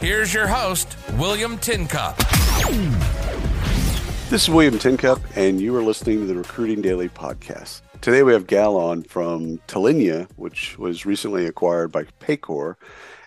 Here's 0.00 0.32
your 0.32 0.46
host, 0.46 0.96
William 1.14 1.58
Tincup. 1.58 2.16
This 4.30 4.44
is 4.44 4.48
William 4.48 4.78
Tincup, 4.78 5.20
and 5.34 5.60
you 5.60 5.74
are 5.74 5.82
listening 5.82 6.20
to 6.20 6.26
the 6.26 6.36
Recruiting 6.36 6.80
Daily 6.80 7.08
podcast. 7.08 7.82
Today 8.00 8.22
we 8.22 8.32
have 8.32 8.46
Gal 8.46 8.76
on 8.76 9.02
from 9.02 9.58
Talenya, 9.66 10.30
which 10.36 10.78
was 10.78 11.04
recently 11.04 11.46
acquired 11.46 11.90
by 11.90 12.04
Paycor, 12.20 12.76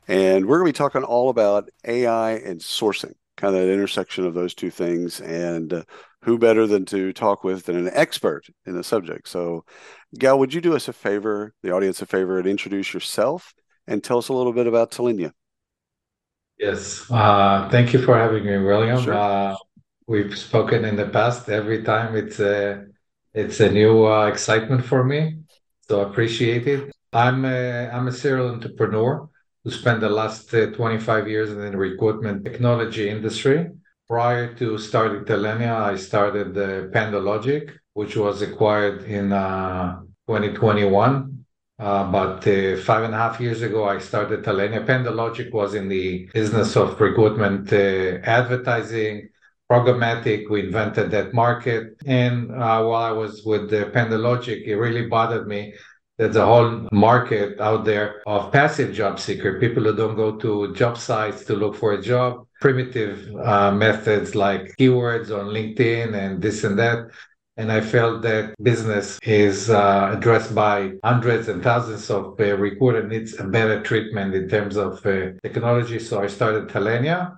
and 0.08 0.46
we're 0.46 0.60
going 0.60 0.68
to 0.68 0.74
be 0.74 0.78
talking 0.78 1.04
all 1.04 1.30
about 1.30 1.70
AI 1.84 2.36
and 2.36 2.62
sourcing, 2.62 3.16
kind 3.36 3.54
of 3.54 3.62
that 3.62 3.74
intersection 3.74 4.26
of 4.26 4.34
those 4.34 4.54
two 4.54 4.72
things, 4.72 5.20
and 5.20 5.74
uh, 5.74 5.84
who 6.22 6.38
better 6.38 6.66
than 6.66 6.86
to 6.86 7.12
talk 7.12 7.44
with 7.44 7.66
than 7.66 7.76
an 7.76 7.92
expert 7.94 8.46
in 8.66 8.76
the 8.78 8.84
subject. 8.86 9.28
So, 9.28 9.66
Gal, 10.18 10.40
would 10.40 10.54
you 10.54 10.62
do 10.62 10.74
us 10.74 10.88
a 10.88 10.94
favor, 10.94 11.54
the 11.64 11.72
audience 11.72 12.02
a 12.02 12.06
favor, 12.06 12.40
and 12.40 12.48
introduce 12.48 12.94
yourself 12.94 13.54
and 13.88 14.02
tell 14.02 14.20
us 14.20 14.30
a 14.30 14.34
little 14.34 14.54
bit 14.54 14.68
about 14.68 14.92
Talenya? 14.92 15.34
Yes. 16.62 17.10
Uh, 17.10 17.68
thank 17.70 17.92
you 17.92 18.00
for 18.04 18.16
having 18.16 18.46
me, 18.46 18.56
William. 18.60 19.02
Sure. 19.02 19.16
Uh, 19.16 19.56
we've 20.06 20.38
spoken 20.38 20.86
in 20.86 20.96
the 20.96 21.08
past. 21.08 21.50
Every 21.50 21.82
time 21.82 22.16
it's 22.16 22.40
a 22.40 22.86
it's 23.34 23.60
a 23.60 23.72
new 23.72 24.06
uh, 24.06 24.28
excitement 24.28 24.86
for 24.86 25.04
me, 25.04 25.40
so 25.88 26.02
I 26.02 26.10
appreciate 26.10 26.68
it. 26.68 26.92
I'm 27.14 27.46
a, 27.46 27.90
I'm 27.90 28.08
a 28.08 28.12
serial 28.12 28.50
entrepreneur 28.50 29.28
who 29.64 29.72
spent 29.72 30.02
the 30.02 30.10
last 30.10 30.54
uh, 30.54 30.68
25 30.68 31.28
years 31.28 31.50
in 31.50 31.60
the 31.60 31.76
recruitment 31.76 32.46
technology 32.46 33.10
industry. 33.10 33.72
Prior 34.08 34.54
to 34.56 34.78
starting 34.78 35.24
Talenya, 35.24 35.74
I 35.74 35.96
started 35.96 36.54
the 36.54 36.92
PandoLogic, 36.94 37.72
which 37.94 38.16
was 38.16 38.44
acquired 38.44 39.04
in 39.06 39.32
uh, 39.32 40.02
2021 40.28 41.16
uh, 41.16 41.31
about 41.82 42.48
uh, 42.48 42.78
five 42.78 43.04
and 43.04 43.14
a 43.14 43.18
half 43.18 43.40
years 43.40 43.62
ago, 43.62 43.88
I 43.88 43.98
started 44.00 44.44
Talenya. 44.44 44.86
PandoLogic 44.86 45.52
was 45.52 45.74
in 45.74 45.88
the 45.90 46.30
business 46.34 46.76
of 46.76 47.00
recruitment 47.02 47.74
uh, 47.74 48.20
advertising, 48.24 49.30
programmatic. 49.70 50.50
We 50.50 50.68
invented 50.68 51.12
that 51.12 51.34
market. 51.34 51.96
And 52.06 52.52
uh, 52.52 52.84
while 52.84 53.04
I 53.04 53.12
was 53.12 53.44
with 53.44 53.74
uh, 53.74 53.86
PandoLogic, 53.90 54.68
it 54.68 54.76
really 54.76 55.08
bothered 55.08 55.48
me 55.48 55.74
there's 56.22 56.36
a 56.36 56.46
whole 56.46 56.88
market 56.92 57.60
out 57.60 57.84
there 57.84 58.22
of 58.28 58.52
passive 58.52 58.94
job 58.94 59.20
seeker, 59.20 59.60
people 59.60 59.82
who 59.84 59.96
don't 59.96 60.16
go 60.16 60.36
to 60.38 60.72
job 60.76 60.96
sites 60.96 61.46
to 61.46 61.56
look 61.56 61.76
for 61.76 61.94
a 61.94 62.02
job, 62.02 62.46
primitive 62.60 63.36
uh, 63.38 63.72
methods 63.72 64.36
like 64.36 64.72
keywords 64.80 65.36
on 65.36 65.48
LinkedIn 65.48 66.14
and 66.14 66.40
this 66.40 66.64
and 66.64 66.78
that. 66.78 67.10
And 67.58 67.72
I 67.72 67.82
felt 67.82 68.22
that 68.22 68.56
business 68.62 69.20
is 69.24 69.70
uh, 69.70 70.14
addressed 70.16 70.56
by 70.56 70.94
hundreds 71.04 71.50
and 71.50 71.62
thousands 71.62 72.10
of 72.10 72.40
uh, 72.40 72.56
recruiter 72.58 73.08
needs 73.08 73.38
a 73.40 73.44
better 73.44 73.82
treatment 73.82 74.34
in 74.34 74.48
terms 74.48 74.78
of 74.78 75.06
uh, 75.06 75.32
technology. 75.44 76.00
So 76.00 76.24
I 76.24 76.28
started 76.28 76.70
Talenya. 76.70 77.36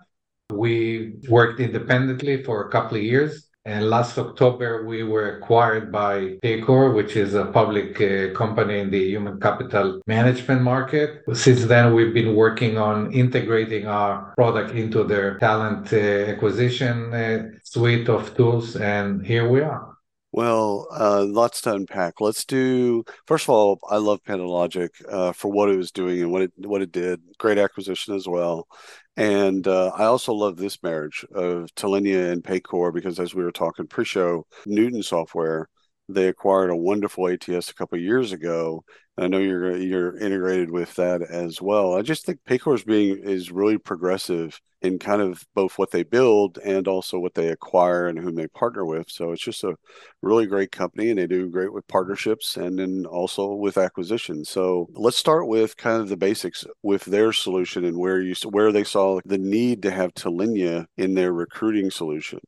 We 0.51 1.13
worked 1.29 1.59
independently 1.59 2.43
for 2.43 2.67
a 2.67 2.69
couple 2.71 2.97
of 2.97 3.03
years. 3.03 3.49
And 3.65 3.89
last 3.89 4.17
October, 4.17 4.85
we 4.85 5.03
were 5.03 5.37
acquired 5.37 5.89
by 5.89 6.37
Paycor, 6.43 6.93
which 6.93 7.15
is 7.15 7.33
a 7.33 7.45
public 7.45 7.99
uh, 8.01 8.33
company 8.37 8.79
in 8.79 8.91
the 8.91 9.01
human 9.01 9.39
capital 9.39 10.01
management 10.05 10.61
market. 10.61 11.23
Since 11.33 11.65
then, 11.65 11.93
we've 11.93 12.13
been 12.13 12.35
working 12.35 12.77
on 12.77 13.13
integrating 13.13 13.87
our 13.87 14.33
product 14.35 14.75
into 14.75 15.05
their 15.05 15.39
talent 15.39 15.93
uh, 15.93 15.95
acquisition 15.95 17.13
uh, 17.13 17.51
suite 17.63 18.09
of 18.09 18.35
tools. 18.35 18.75
And 18.75 19.25
here 19.25 19.47
we 19.47 19.61
are. 19.61 19.92
Well, 20.33 20.87
uh, 20.91 21.23
lots 21.25 21.61
to 21.61 21.73
unpack. 21.73 22.19
Let's 22.19 22.43
do 22.43 23.03
first 23.27 23.45
of 23.45 23.49
all. 23.51 23.79
I 23.89 23.97
love 23.97 24.23
PandoLogic 24.23 24.89
uh, 25.07 25.31
for 25.33 25.51
what 25.51 25.69
it 25.69 25.77
was 25.77 25.91
doing 25.91 26.21
and 26.21 26.31
what 26.31 26.41
it 26.43 26.51
what 26.57 26.81
it 26.81 26.91
did. 26.91 27.21
Great 27.37 27.57
acquisition 27.59 28.15
as 28.15 28.27
well, 28.27 28.67
and 29.15 29.67
uh, 29.67 29.91
I 29.95 30.05
also 30.05 30.33
love 30.33 30.57
this 30.57 30.81
marriage 30.81 31.23
of 31.35 31.69
Talenya 31.75 32.31
and 32.31 32.43
Paycor 32.43 32.91
because 32.93 33.19
as 33.19 33.35
we 33.35 33.43
were 33.43 33.51
talking 33.51 33.85
pre-show, 33.87 34.45
Newton 34.65 35.03
Software 35.03 35.69
they 36.09 36.27
acquired 36.27 36.69
a 36.69 36.75
wonderful 36.75 37.27
ATS 37.27 37.69
a 37.69 37.73
couple 37.73 37.97
years 37.99 38.31
ago. 38.31 38.83
I 39.17 39.27
know 39.27 39.37
you're 39.37 39.77
you're 39.77 40.17
integrated 40.17 40.71
with 40.71 40.95
that 40.95 41.21
as 41.21 41.61
well. 41.61 41.93
I 41.95 42.01
just 42.01 42.25
think 42.25 42.39
Paycor's 42.47 42.83
being 42.83 43.19
is 43.23 43.51
really 43.51 43.77
progressive 43.77 44.59
in 44.81 44.99
kind 44.99 45.21
of 45.21 45.45
both 45.55 45.77
what 45.77 45.91
they 45.91 46.03
build 46.03 46.57
and 46.57 46.87
also 46.87 47.17
what 47.19 47.33
they 47.35 47.47
acquire 47.49 48.07
and 48.07 48.19
whom 48.19 48.35
they 48.35 48.47
partner 48.47 48.85
with. 48.85 49.09
So 49.09 49.31
it's 49.31 49.41
just 49.43 49.63
a 49.63 49.75
really 50.21 50.45
great 50.45 50.71
company, 50.71 51.09
and 51.09 51.19
they 51.19 51.27
do 51.27 51.49
great 51.49 51.71
with 51.71 51.87
partnerships 51.87 52.57
and 52.57 52.77
then 52.79 53.05
also 53.05 53.53
with 53.53 53.77
acquisitions. 53.77 54.49
So 54.49 54.87
let's 54.93 55.17
start 55.17 55.47
with 55.47 55.77
kind 55.77 56.01
of 56.01 56.09
the 56.09 56.17
basics 56.17 56.65
with 56.81 57.05
their 57.05 57.31
solution 57.33 57.85
and 57.85 57.97
where 57.97 58.21
you 58.21 58.35
where 58.49 58.71
they 58.71 58.83
saw 58.83 59.19
the 59.25 59.37
need 59.37 59.83
to 59.83 59.91
have 59.91 60.13
Talenya 60.13 60.85
in 60.97 61.13
their 61.13 61.33
recruiting 61.33 61.91
solution. 61.91 62.39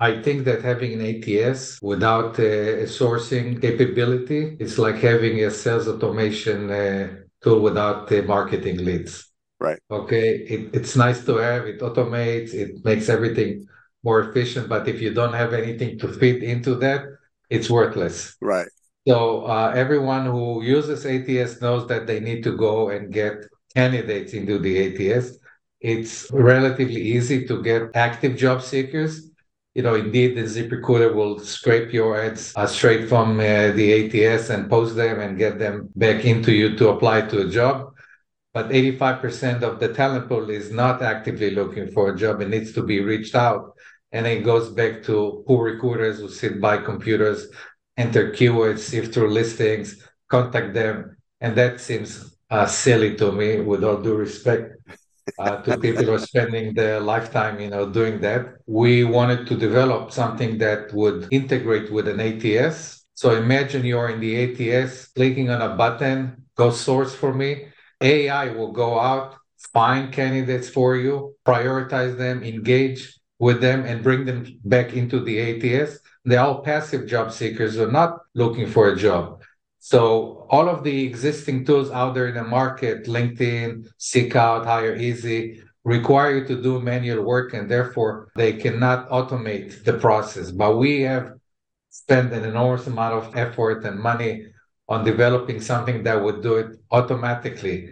I 0.00 0.22
think 0.22 0.44
that 0.46 0.62
having 0.62 0.94
an 0.98 1.02
ATS 1.04 1.78
without 1.82 2.38
a 2.38 2.88
sourcing 2.88 3.60
capability 3.60 4.56
is 4.58 4.78
like 4.78 4.96
having 4.96 5.44
a 5.44 5.50
sales 5.50 5.86
automation 5.88 6.70
uh, 6.70 7.16
tool 7.42 7.60
without 7.60 8.08
the 8.08 8.22
marketing 8.22 8.78
leads. 8.78 9.30
Right. 9.60 9.78
Okay. 9.90 10.38
It, 10.38 10.70
it's 10.72 10.96
nice 10.96 11.22
to 11.26 11.36
have. 11.36 11.66
It 11.66 11.80
automates. 11.80 12.54
It 12.54 12.82
makes 12.82 13.10
everything 13.10 13.68
more 14.02 14.20
efficient. 14.20 14.70
But 14.70 14.88
if 14.88 15.02
you 15.02 15.12
don't 15.12 15.34
have 15.34 15.52
anything 15.52 15.98
to 15.98 16.08
fit 16.08 16.42
into 16.42 16.76
that, 16.76 17.04
it's 17.50 17.68
worthless. 17.68 18.36
Right. 18.40 18.68
So 19.06 19.44
uh, 19.44 19.72
everyone 19.76 20.24
who 20.24 20.62
uses 20.62 21.04
ATS 21.04 21.60
knows 21.60 21.86
that 21.88 22.06
they 22.06 22.20
need 22.20 22.42
to 22.44 22.56
go 22.56 22.88
and 22.88 23.12
get 23.12 23.44
candidates 23.74 24.32
into 24.32 24.58
the 24.58 25.12
ATS. 25.12 25.36
It's 25.80 26.30
relatively 26.32 27.00
easy 27.00 27.46
to 27.48 27.62
get 27.62 27.90
active 27.94 28.36
job 28.36 28.62
seekers 28.62 29.29
you 29.74 29.82
know, 29.82 29.94
indeed, 29.94 30.36
the 30.36 30.42
ZipRecruiter 30.42 31.14
will 31.14 31.38
scrape 31.38 31.92
your 31.92 32.20
ads 32.20 32.52
uh, 32.56 32.66
straight 32.66 33.08
from 33.08 33.38
uh, 33.38 33.70
the 33.72 34.26
ATS 34.26 34.50
and 34.50 34.68
post 34.68 34.96
them 34.96 35.20
and 35.20 35.38
get 35.38 35.58
them 35.58 35.88
back 35.94 36.24
into 36.24 36.52
you 36.52 36.76
to 36.76 36.88
apply 36.88 37.22
to 37.22 37.42
a 37.42 37.48
job. 37.48 37.92
But 38.52 38.70
85% 38.70 39.62
of 39.62 39.78
the 39.78 39.94
talent 39.94 40.28
pool 40.28 40.50
is 40.50 40.72
not 40.72 41.02
actively 41.02 41.50
looking 41.50 41.86
for 41.92 42.12
a 42.12 42.16
job 42.16 42.40
and 42.40 42.50
needs 42.50 42.72
to 42.72 42.82
be 42.82 43.00
reached 43.00 43.36
out. 43.36 43.74
And 44.10 44.26
it 44.26 44.44
goes 44.44 44.70
back 44.70 45.04
to 45.04 45.44
poor 45.46 45.72
recruiters 45.72 46.18
who 46.18 46.28
sit 46.28 46.60
by 46.60 46.78
computers, 46.78 47.46
enter 47.96 48.32
keywords, 48.32 48.80
sift 48.80 49.14
through 49.14 49.30
listings, 49.30 50.04
contact 50.28 50.74
them. 50.74 51.16
And 51.40 51.54
that 51.54 51.80
seems 51.80 52.36
uh, 52.50 52.66
silly 52.66 53.14
to 53.16 53.30
me, 53.30 53.60
with 53.60 53.84
all 53.84 54.02
due 54.02 54.16
respect 54.16 54.74
uh, 55.38 55.56
to 55.62 55.78
people 55.78 56.04
who 56.04 56.12
are 56.12 56.18
spending 56.18 56.74
their 56.74 57.00
lifetime, 57.00 57.60
you 57.60 57.70
know, 57.70 57.88
doing 57.88 58.20
that. 58.20 58.56
We 58.66 59.04
wanted 59.04 59.46
to 59.48 59.56
develop 59.56 60.12
something 60.12 60.58
that 60.58 60.92
would 60.92 61.28
integrate 61.30 61.90
with 61.92 62.08
an 62.08 62.20
ATS. 62.20 63.06
So 63.14 63.34
imagine 63.34 63.84
you're 63.84 64.08
in 64.08 64.20
the 64.20 64.34
ATS, 64.44 65.08
clicking 65.08 65.50
on 65.50 65.60
a 65.62 65.76
button, 65.76 66.44
go 66.56 66.70
source 66.70 67.14
for 67.14 67.34
me. 67.34 67.68
AI 68.00 68.50
will 68.50 68.72
go 68.72 68.98
out, 68.98 69.36
find 69.72 70.12
candidates 70.12 70.68
for 70.68 70.96
you, 70.96 71.34
prioritize 71.46 72.16
them, 72.16 72.42
engage 72.42 73.20
with 73.38 73.60
them, 73.60 73.84
and 73.84 74.02
bring 74.02 74.24
them 74.24 74.46
back 74.64 74.94
into 74.94 75.20
the 75.20 75.38
ATS. 75.38 75.98
They're 76.24 76.40
all 76.40 76.62
passive 76.62 77.06
job 77.06 77.32
seekers 77.32 77.74
who 77.74 77.84
are 77.84 77.92
not 77.92 78.20
looking 78.34 78.68
for 78.68 78.88
a 78.88 78.96
job. 78.96 79.39
So 79.82 80.46
all 80.50 80.68
of 80.68 80.84
the 80.84 81.06
existing 81.06 81.64
tools 81.64 81.90
out 81.90 82.12
there 82.12 82.28
in 82.28 82.34
the 82.34 82.44
market, 82.44 83.06
LinkedIn, 83.06 83.88
SeekOut, 83.98 84.66
Hire 84.66 84.94
Easy, 84.94 85.62
require 85.84 86.36
you 86.36 86.46
to 86.48 86.62
do 86.62 86.80
manual 86.80 87.24
work 87.24 87.54
and 87.54 87.68
therefore 87.68 88.28
they 88.36 88.52
cannot 88.52 89.08
automate 89.08 89.82
the 89.84 89.94
process. 89.94 90.50
But 90.50 90.76
we 90.76 91.00
have 91.02 91.32
spent 91.88 92.34
an 92.34 92.44
enormous 92.44 92.86
amount 92.86 93.14
of 93.14 93.34
effort 93.34 93.84
and 93.86 93.98
money 93.98 94.46
on 94.86 95.02
developing 95.02 95.62
something 95.62 96.02
that 96.02 96.22
would 96.22 96.42
do 96.42 96.56
it 96.56 96.76
automatically. 96.90 97.88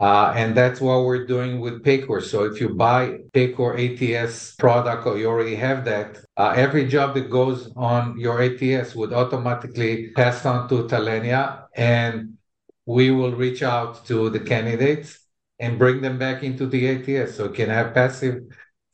Uh, 0.00 0.32
and 0.36 0.54
that's 0.54 0.80
what 0.80 1.04
we're 1.04 1.26
doing 1.26 1.58
with 1.58 1.82
Paycor. 1.82 2.22
So 2.22 2.44
if 2.44 2.60
you 2.60 2.68
buy 2.68 3.18
Paycor 3.32 3.74
ATS 3.74 4.54
product 4.54 5.06
or 5.06 5.18
you 5.18 5.26
already 5.26 5.56
have 5.56 5.84
that, 5.86 6.18
uh, 6.36 6.54
every 6.56 6.86
job 6.86 7.14
that 7.14 7.28
goes 7.30 7.72
on 7.74 8.16
your 8.18 8.40
ATS 8.40 8.94
would 8.94 9.12
automatically 9.12 10.10
pass 10.12 10.46
on 10.46 10.68
to 10.68 10.84
Talenya 10.84 11.64
and 11.74 12.38
we 12.86 13.10
will 13.10 13.32
reach 13.32 13.62
out 13.62 14.04
to 14.06 14.30
the 14.30 14.38
candidates 14.38 15.18
and 15.58 15.78
bring 15.78 16.00
them 16.00 16.16
back 16.16 16.44
into 16.44 16.66
the 16.66 16.88
ATS. 16.88 17.34
So 17.34 17.44
you 17.44 17.50
can 17.50 17.68
have 17.68 17.92
passive 17.92 18.44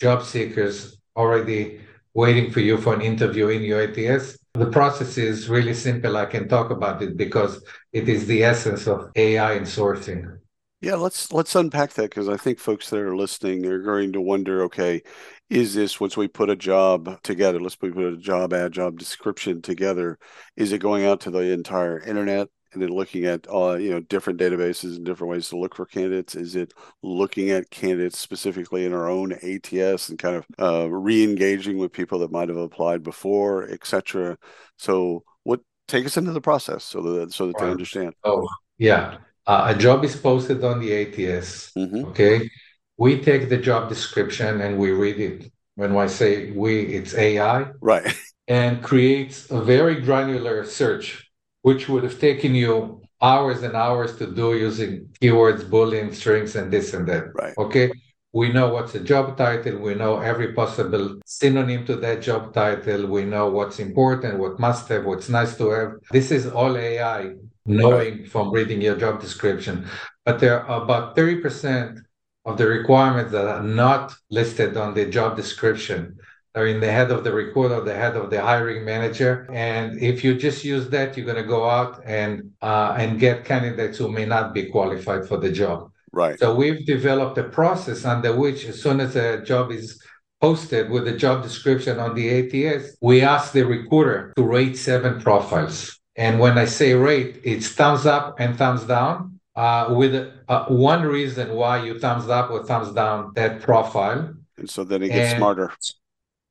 job 0.01 0.23
seekers 0.23 0.97
already 1.15 1.81
waiting 2.15 2.51
for 2.51 2.61
you 2.61 2.79
for 2.79 2.95
an 2.95 3.03
interview 3.03 3.49
in 3.49 3.63
your 3.63 3.83
ATS. 3.83 4.39
The 4.55 4.67
process 4.67 5.19
is 5.19 5.49
really 5.49 5.75
simple. 5.75 6.17
I 6.17 6.27
can 6.27 6.49
talk 6.49 6.71
about 6.71 7.03
it 7.03 7.17
because 7.17 7.63
it 7.93 8.09
is 8.09 8.27
the 8.27 8.45
essence 8.45 8.87
of 8.87 9.11
AI 9.17 9.55
and 9.55 9.67
sourcing. 9.67 10.39
Yeah, 10.85 10.97
let's 10.97 11.33
let's 11.33 11.55
unpack 11.55 11.95
that 11.95 12.11
because 12.11 12.29
I 12.29 12.37
think 12.37 12.59
folks 12.59 12.91
that 12.91 13.01
are 13.01 13.17
listening 13.17 13.65
are 13.65 13.79
going 13.79 14.13
to 14.13 14.21
wonder, 14.21 14.63
okay, 14.65 15.03
is 15.49 15.73
this 15.75 15.99
once 15.99 16.15
we 16.15 16.29
put 16.29 16.51
a 16.51 16.57
job 16.57 17.23
together, 17.23 17.59
let's 17.59 17.75
put 17.75 17.97
a 17.97 18.19
job 18.19 18.53
ad, 18.53 18.73
job 18.73 18.99
description 18.99 19.63
together, 19.63 20.19
is 20.57 20.73
it 20.73 20.81
going 20.81 21.07
out 21.07 21.21
to 21.23 21.31
the 21.31 21.53
entire 21.53 21.99
internet? 22.01 22.49
and 22.75 22.83
then 22.83 22.91
looking 22.91 23.25
at 23.25 23.47
uh, 23.51 23.75
you 23.75 23.89
know 23.91 24.01
different 24.01 24.39
databases 24.39 24.97
and 24.97 25.07
different 25.07 25.31
ways 25.31 25.49
to 25.49 25.57
look 25.57 25.75
for 25.75 25.87
candidates? 25.87 26.35
Is 26.35 26.55
it 26.55 26.75
looking 27.03 27.51
at 27.51 27.71
candidates 27.71 28.19
specifically 28.19 28.85
in 28.85 28.93
our 28.93 29.09
own 29.09 29.33
ATS 29.33 30.11
and 30.11 30.19
kind 30.19 30.37
of 30.37 30.47
uh, 30.59 30.91
re-engaging 30.91 31.79
with 31.79 31.93
people 31.93 32.19
that 32.19 32.33
might 32.33 32.49
have 32.49 32.59
applied 32.59 33.03
before, 33.03 33.71
etc. 33.71 34.37
So, 34.77 35.23
what 35.45 35.61
take 35.89 36.05
us 36.05 36.17
into 36.19 36.33
the 36.33 36.41
process 36.41 36.85
so 36.85 37.01
that 37.01 37.33
so 37.33 37.47
that 37.47 37.55
right. 37.55 37.67
they 37.67 37.71
understand? 37.71 38.13
Oh, 38.25 38.47
yeah. 38.77 39.19
Uh, 39.47 39.75
a 39.75 39.79
job 39.79 40.05
is 40.05 40.17
posted 40.17 40.65
on 40.65 40.81
the 40.81 40.93
ATS. 40.93 41.73
Mm-hmm. 41.77 42.07
Okay, 42.07 42.51
we 42.97 43.21
take 43.21 43.49
the 43.49 43.59
job 43.59 43.89
description 43.89 44.61
and 44.61 44.79
we 44.79 44.91
read 44.91 45.21
it. 45.21 45.53
When 45.77 45.97
I 45.97 46.07
say 46.07 46.51
we, 46.53 46.83
it's 46.83 47.15
AI, 47.15 47.67
right? 47.81 48.15
And 48.47 48.83
creates 48.83 49.51
a 49.51 49.61
very 49.61 50.01
granular 50.03 50.65
search 50.65 51.31
which 51.63 51.89
would 51.89 52.05
have 52.05 52.21
taken 52.21 52.55
you 52.55 53.01
hours 53.23 53.63
and 53.63 53.75
hours 53.75 54.17
to 54.19 54.27
do 54.27 54.55
using 54.55 55.09
keywords, 55.19 55.63
boolean 55.65 56.15
strings, 56.15 56.55
and 56.57 56.71
this 56.71 56.93
and 56.93 57.09
that. 57.09 57.25
Right. 57.35 57.55
Okay. 57.57 57.91
We 58.35 58.53
know 58.53 58.69
what's 58.75 58.95
a 58.95 59.01
job 59.01 59.39
title. 59.39 59.79
We 59.79 59.95
know 59.95 60.19
every 60.19 60.53
possible 60.53 61.21
synonym 61.25 61.87
to 61.87 61.97
that 62.05 62.21
job 62.21 62.53
title. 62.53 63.07
We 63.07 63.25
know 63.25 63.49
what's 63.49 63.79
important, 63.79 64.39
what 64.39 64.61
must 64.61 64.89
have, 64.89 65.07
what's 65.07 65.31
nice 65.31 65.57
to 65.57 65.71
have. 65.71 65.91
This 66.11 66.31
is 66.31 66.47
all 66.47 66.77
AI 66.77 67.33
knowing 67.67 68.25
from 68.27 68.51
reading 68.51 68.81
your 68.81 68.97
job 68.97 69.21
description. 69.21 69.87
But 70.25 70.41
there 70.41 70.63
are 70.63 70.83
about 70.83 71.17
30% 71.17 72.01
of 72.45 72.59
the 72.59 72.67
requirements 72.67 73.33
that 73.33 73.47
are 73.47 73.63
not 73.63 74.15
listed 74.31 74.77
on 74.77 74.95
the 74.95 75.07
job 75.07 75.37
description 75.37 76.19
are 76.55 76.67
in 76.67 76.79
the 76.79 76.91
head 76.91 77.11
of 77.11 77.25
the 77.25 77.33
recruiter, 77.33 77.81
the 77.81 77.95
head 77.95 78.17
of 78.17 78.31
the 78.31 78.41
hiring 78.41 78.85
manager. 78.85 79.49
And 79.53 80.01
if 80.01 80.23
you 80.23 80.37
just 80.37 80.65
use 80.65 80.89
that, 80.91 81.17
you're 81.17 81.27
going 81.27 81.43
to 81.43 81.49
go 81.49 81.69
out 81.69 82.01
and 82.05 82.53
uh, 82.63 82.95
and 82.97 83.19
get 83.19 83.45
candidates 83.45 83.99
who 83.99 84.09
may 84.09 84.25
not 84.25 84.55
be 84.55 84.67
qualified 84.67 85.27
for 85.27 85.39
the 85.39 85.51
job. 85.51 85.91
Right. 86.13 86.39
So 86.39 86.55
we've 86.55 86.87
developed 86.87 87.39
a 87.39 87.45
process 87.45 88.05
under 88.05 88.37
which, 88.37 88.67
as 88.67 88.81
soon 88.81 89.01
as 89.01 89.17
a 89.17 89.43
job 89.43 89.73
is 89.73 90.01
posted 90.41 90.91
with 90.91 91.07
the 91.07 91.17
job 91.17 91.43
description 91.43 91.99
on 91.99 92.15
the 92.15 92.27
ATS, 92.39 92.97
we 93.01 93.23
ask 93.23 93.53
the 93.53 93.65
recruiter 93.65 94.33
to 94.37 94.43
rate 94.45 94.77
seven 94.77 95.21
profiles. 95.21 95.99
And 96.17 96.39
when 96.39 96.59
I 96.59 96.65
say 96.65 96.95
rate, 96.95 97.41
it's 97.45 97.69
thumbs 97.69 98.07
up 98.07 98.39
and 98.39 98.57
thumbs 98.57 98.85
down. 98.85 99.41
Uh, 99.57 99.95
with 99.97 100.15
uh, 100.49 100.65
one 100.67 101.03
reason 101.03 101.55
why 101.55 101.85
you 101.85 101.99
thumbs 101.99 102.29
up 102.29 102.51
or 102.51 102.65
thumbs 102.65 102.93
down 102.93 103.33
that 103.37 103.63
profile. 103.63 104.35
And 104.57 104.69
so 104.69 104.83
then 104.83 105.03
it 105.03 105.09
gets 105.09 105.33
and 105.33 105.39
smarter 105.39 105.73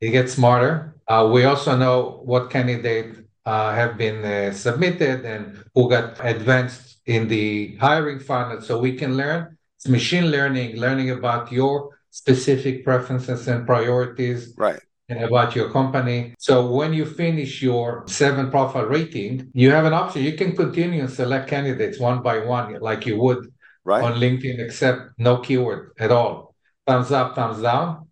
it 0.03 0.11
gets 0.11 0.33
smarter. 0.33 0.95
Uh, 1.07 1.29
we 1.31 1.45
also 1.45 1.77
know 1.77 2.21
what 2.25 2.49
candidates 2.49 3.19
uh, 3.45 3.73
have 3.73 3.97
been 3.97 4.23
uh, 4.25 4.51
submitted 4.51 5.23
and 5.23 5.63
who 5.73 5.89
got 5.89 6.17
advanced 6.19 6.97
in 7.05 7.29
the 7.29 7.75
hiring 7.77 8.19
funnel, 8.19 8.61
so 8.61 8.79
we 8.79 8.93
can 8.97 9.15
learn. 9.15 9.57
It's 9.77 9.87
machine 9.87 10.29
learning, 10.29 10.75
learning 10.75 11.11
about 11.11 11.51
your 11.53 11.97
specific 12.09 12.83
preferences 12.83 13.47
and 13.47 13.65
priorities. 13.65 14.53
Right. 14.57 14.81
About 15.21 15.55
your 15.55 15.69
company. 15.69 16.33
So 16.39 16.71
when 16.71 16.93
you 16.93 17.05
finish 17.05 17.61
your 17.61 18.03
seven 18.07 18.49
profile 18.49 18.85
rating, 18.85 19.51
you 19.53 19.71
have 19.71 19.85
an 19.85 19.93
option. 19.93 20.23
You 20.23 20.33
can 20.33 20.55
continue 20.55 21.01
and 21.01 21.09
select 21.09 21.49
candidates 21.49 21.99
one 21.99 22.21
by 22.21 22.39
one, 22.39 22.79
like 22.79 23.05
you 23.05 23.19
would 23.19 23.51
right. 23.83 24.03
on 24.03 24.13
LinkedIn, 24.19 24.59
except 24.59 25.11
no 25.17 25.37
keyword 25.37 25.91
at 25.99 26.11
all. 26.11 26.55
Thumbs 26.87 27.11
up, 27.11 27.35
thumbs 27.35 27.61
down 27.61 28.07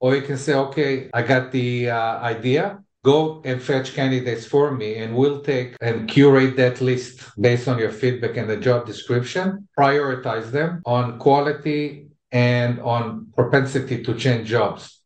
or 0.00 0.14
you 0.14 0.22
can 0.22 0.36
say, 0.36 0.54
okay, 0.54 1.10
I 1.12 1.22
got 1.22 1.50
the 1.52 1.90
uh, 1.90 2.18
idea. 2.20 2.82
Go 3.04 3.42
and 3.44 3.62
fetch 3.62 3.94
candidates 3.94 4.44
for 4.44 4.72
me, 4.72 4.96
and 4.96 5.16
we'll 5.16 5.40
take 5.40 5.76
and 5.80 6.08
curate 6.08 6.56
that 6.56 6.80
list 6.80 7.22
based 7.40 7.68
on 7.68 7.78
your 7.78 7.92
feedback 7.92 8.36
and 8.36 8.50
the 8.50 8.56
job 8.56 8.86
description, 8.86 9.68
prioritize 9.78 10.50
them 10.50 10.82
on 10.84 11.18
quality 11.18 12.08
and 12.32 12.80
on 12.80 13.28
propensity 13.34 14.02
to 14.02 14.14
change 14.14 14.48
jobs. 14.48 14.97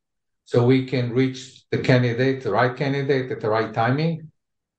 So 0.52 0.62
we 0.62 0.84
can 0.84 1.14
reach 1.14 1.64
the 1.70 1.78
candidate, 1.78 2.42
the 2.42 2.50
right 2.50 2.76
candidate 2.76 3.32
at 3.32 3.40
the 3.40 3.48
right 3.48 3.72
timing. 3.72 4.30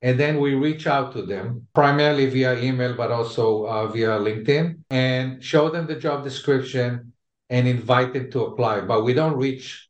And 0.04 0.20
then 0.20 0.40
we 0.40 0.54
reach 0.54 0.86
out 0.86 1.14
to 1.14 1.24
them 1.24 1.66
primarily 1.74 2.28
via 2.28 2.60
email, 2.62 2.94
but 2.94 3.10
also 3.10 3.66
uh, 3.66 3.88
via 3.88 4.20
LinkedIn 4.20 4.82
and 4.92 5.44
show 5.44 5.72
them 5.72 5.88
the 5.88 5.96
job 5.96 6.24
description 6.24 7.14
and 7.50 7.68
invite 7.68 8.14
them 8.14 8.30
to 8.34 8.46
apply. 8.46 8.82
But 8.82 9.04
we 9.04 9.16
don't 9.16 9.36
reach 9.36 9.90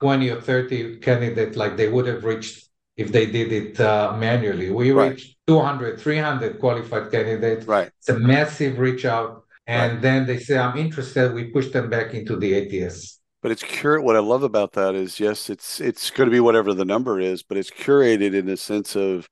20 0.00 0.30
or 0.30 0.40
30 0.40 0.96
candidates 0.96 1.56
like 1.56 1.76
they 1.76 1.88
would 1.88 2.08
have 2.08 2.24
reached 2.24 2.68
if 2.96 3.12
they 3.12 3.26
did 3.26 3.52
it 3.52 3.78
uh, 3.78 4.16
manually. 4.18 4.70
We 4.72 4.90
right. 4.90 5.12
reached 5.12 5.36
200, 5.46 6.00
300 6.00 6.58
qualified 6.58 7.12
candidates. 7.12 7.66
Right. 7.66 7.88
It's 8.00 8.08
a 8.08 8.18
massive 8.18 8.80
reach 8.80 9.04
out. 9.04 9.44
And 9.68 9.92
right. 9.92 10.02
then 10.02 10.26
they 10.26 10.40
say, 10.40 10.58
I'm 10.58 10.76
interested. 10.76 11.32
We 11.32 11.52
push 11.52 11.68
them 11.68 11.88
back 11.88 12.14
into 12.14 12.34
the 12.34 12.50
ATS. 12.58 13.19
But 13.42 13.52
it's 13.52 13.62
curated. 13.62 14.02
What 14.04 14.16
I 14.16 14.20
love 14.20 14.42
about 14.42 14.72
that 14.72 14.94
is, 14.94 15.18
yes, 15.18 15.48
it's 15.50 15.80
it's 15.80 16.10
going 16.10 16.28
to 16.28 16.32
be 16.34 16.40
whatever 16.40 16.74
the 16.74 16.84
number 16.84 17.20
is, 17.20 17.42
but 17.42 17.56
it's 17.56 17.70
curated 17.70 18.34
in 18.34 18.46
the 18.46 18.56
sense 18.56 18.96
of 18.96 19.28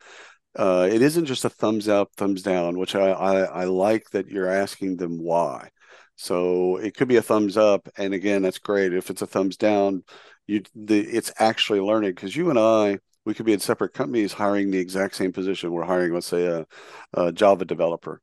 uh, 0.56 0.88
it 0.90 1.02
isn't 1.02 1.26
just 1.26 1.44
a 1.44 1.50
thumbs 1.50 1.88
up, 1.88 2.10
thumbs 2.16 2.42
down, 2.42 2.78
which 2.78 2.94
I, 2.94 3.10
I, 3.10 3.40
I 3.42 3.64
like 3.64 4.10
that 4.10 4.28
you're 4.28 4.48
asking 4.48 4.96
them 4.96 5.22
why. 5.22 5.70
So 6.16 6.78
it 6.78 6.96
could 6.96 7.08
be 7.08 7.16
a 7.16 7.22
thumbs 7.22 7.56
up, 7.56 7.88
and 7.96 8.12
again, 8.14 8.42
that's 8.42 8.58
great. 8.58 8.92
If 8.92 9.10
it's 9.10 9.22
a 9.22 9.26
thumbs 9.26 9.56
down, 9.56 10.02
you 10.46 10.62
the 10.74 11.00
it's 11.00 11.32
actually 11.38 11.80
learning 11.80 12.10
because 12.10 12.34
you 12.34 12.50
and 12.50 12.58
I 12.58 12.98
we 13.24 13.34
could 13.34 13.46
be 13.46 13.52
in 13.52 13.60
separate 13.60 13.92
companies 13.92 14.32
hiring 14.32 14.70
the 14.70 14.78
exact 14.78 15.14
same 15.16 15.32
position. 15.32 15.70
We're 15.70 15.84
hiring, 15.84 16.14
let's 16.14 16.26
say, 16.26 16.46
a, 16.46 16.66
a 17.14 17.30
Java 17.32 17.64
developer, 17.66 18.20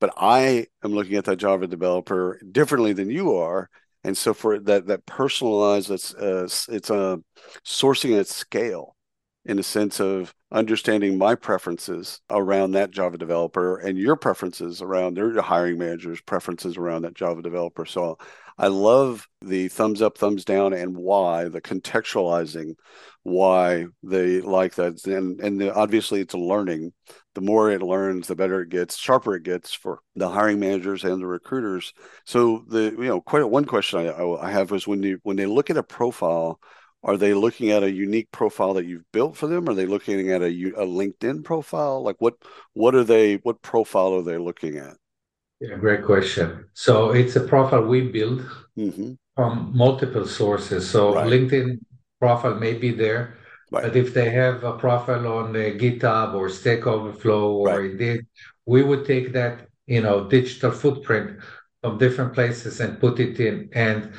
but 0.00 0.12
I 0.16 0.66
am 0.82 0.92
looking 0.92 1.16
at 1.16 1.26
that 1.26 1.36
Java 1.36 1.66
developer 1.66 2.40
differently 2.50 2.92
than 2.92 3.10
you 3.10 3.36
are, 3.36 3.68
and 4.04 4.16
so 4.16 4.32
for 4.32 4.58
that 4.60 4.86
that 4.86 5.06
personalized, 5.06 5.90
it's 5.90 6.14
uh, 6.14 6.48
it's 6.68 6.90
a 6.90 6.94
uh, 6.94 7.16
sourcing 7.64 8.18
at 8.18 8.26
scale 8.26 8.96
in 9.44 9.56
the 9.56 9.62
sense 9.62 9.98
of 9.98 10.34
understanding 10.52 11.16
my 11.16 11.34
preferences 11.34 12.20
around 12.30 12.72
that 12.72 12.90
Java 12.90 13.16
developer 13.16 13.78
and 13.78 13.98
your 13.98 14.14
preferences 14.16 14.82
around 14.82 15.14
their 15.14 15.40
hiring 15.40 15.78
managers' 15.78 16.20
preferences 16.20 16.76
around 16.76 17.02
that 17.02 17.14
Java 17.14 17.42
developer. 17.42 17.86
So 17.86 18.18
I 18.58 18.68
love 18.68 19.26
the 19.40 19.68
thumbs 19.68 20.02
up, 20.02 20.18
thumbs 20.18 20.44
down, 20.44 20.72
and 20.72 20.96
why 20.96 21.48
the 21.48 21.60
contextualizing 21.60 22.74
why 23.22 23.86
they 24.02 24.40
like 24.40 24.74
that, 24.76 25.06
and 25.06 25.40
and 25.40 25.60
the, 25.60 25.74
obviously 25.74 26.20
it's 26.20 26.34
a 26.34 26.38
learning. 26.38 26.92
The 27.34 27.40
more 27.40 27.70
it 27.70 27.82
learns, 27.82 28.26
the 28.26 28.34
better 28.36 28.62
it 28.62 28.70
gets, 28.70 28.96
sharper 28.96 29.36
it 29.36 29.42
gets 29.44 29.72
for 29.72 30.00
the 30.16 30.28
hiring 30.28 30.58
managers 30.60 31.04
and 31.04 31.20
the 31.20 31.26
recruiters. 31.26 31.92
So 32.24 32.64
the 32.68 32.94
you 32.98 33.04
know 33.04 33.20
quite 33.20 33.44
one 33.44 33.64
question 33.64 34.00
I, 34.00 34.22
I 34.22 34.50
have 34.50 34.72
is 34.72 34.86
when 34.86 35.02
you 35.02 35.18
when 35.22 35.36
they 35.36 35.46
look 35.46 35.70
at 35.70 35.76
a 35.76 35.82
profile 35.82 36.58
are 37.04 37.16
they 37.16 37.32
looking 37.34 37.70
at 37.70 37.82
a 37.84 37.90
unique 37.90 38.30
profile 38.32 38.74
that 38.74 38.86
you've 38.86 39.10
built 39.12 39.36
for 39.36 39.46
them 39.46 39.68
are 39.68 39.74
they 39.74 39.86
looking 39.86 40.30
at 40.32 40.42
a, 40.42 40.46
a 40.46 40.84
linkedin 40.86 41.44
profile 41.44 42.02
like 42.02 42.16
what 42.18 42.34
what 42.72 42.94
are 42.94 43.04
they 43.04 43.36
what 43.36 43.62
profile 43.62 44.14
are 44.14 44.22
they 44.22 44.36
looking 44.36 44.76
at 44.76 44.96
yeah 45.60 45.76
great 45.76 46.04
question 46.04 46.64
so 46.72 47.10
it's 47.10 47.36
a 47.36 47.40
profile 47.40 47.84
we 47.84 48.00
build 48.00 48.40
mm-hmm. 48.76 49.12
from 49.34 49.72
multiple 49.74 50.26
sources 50.26 50.88
so 50.88 51.14
right. 51.14 51.26
linkedin 51.26 51.78
profile 52.20 52.54
may 52.54 52.74
be 52.74 52.90
there 52.90 53.36
right. 53.70 53.82
but 53.84 53.96
if 53.96 54.14
they 54.14 54.30
have 54.30 54.64
a 54.64 54.76
profile 54.76 55.26
on 55.26 55.52
the 55.52 55.72
github 55.78 56.34
or 56.34 56.48
stack 56.48 56.86
overflow 56.86 57.52
or 57.52 57.68
right. 57.68 57.90
indeed 57.90 58.26
we 58.66 58.82
would 58.82 59.04
take 59.04 59.32
that 59.32 59.68
you 59.86 60.00
know 60.00 60.28
digital 60.28 60.70
footprint 60.70 61.38
from 61.82 61.98
different 61.98 62.32
places 62.34 62.80
and 62.80 63.00
put 63.00 63.20
it 63.20 63.38
in 63.40 63.68
and 63.72 64.12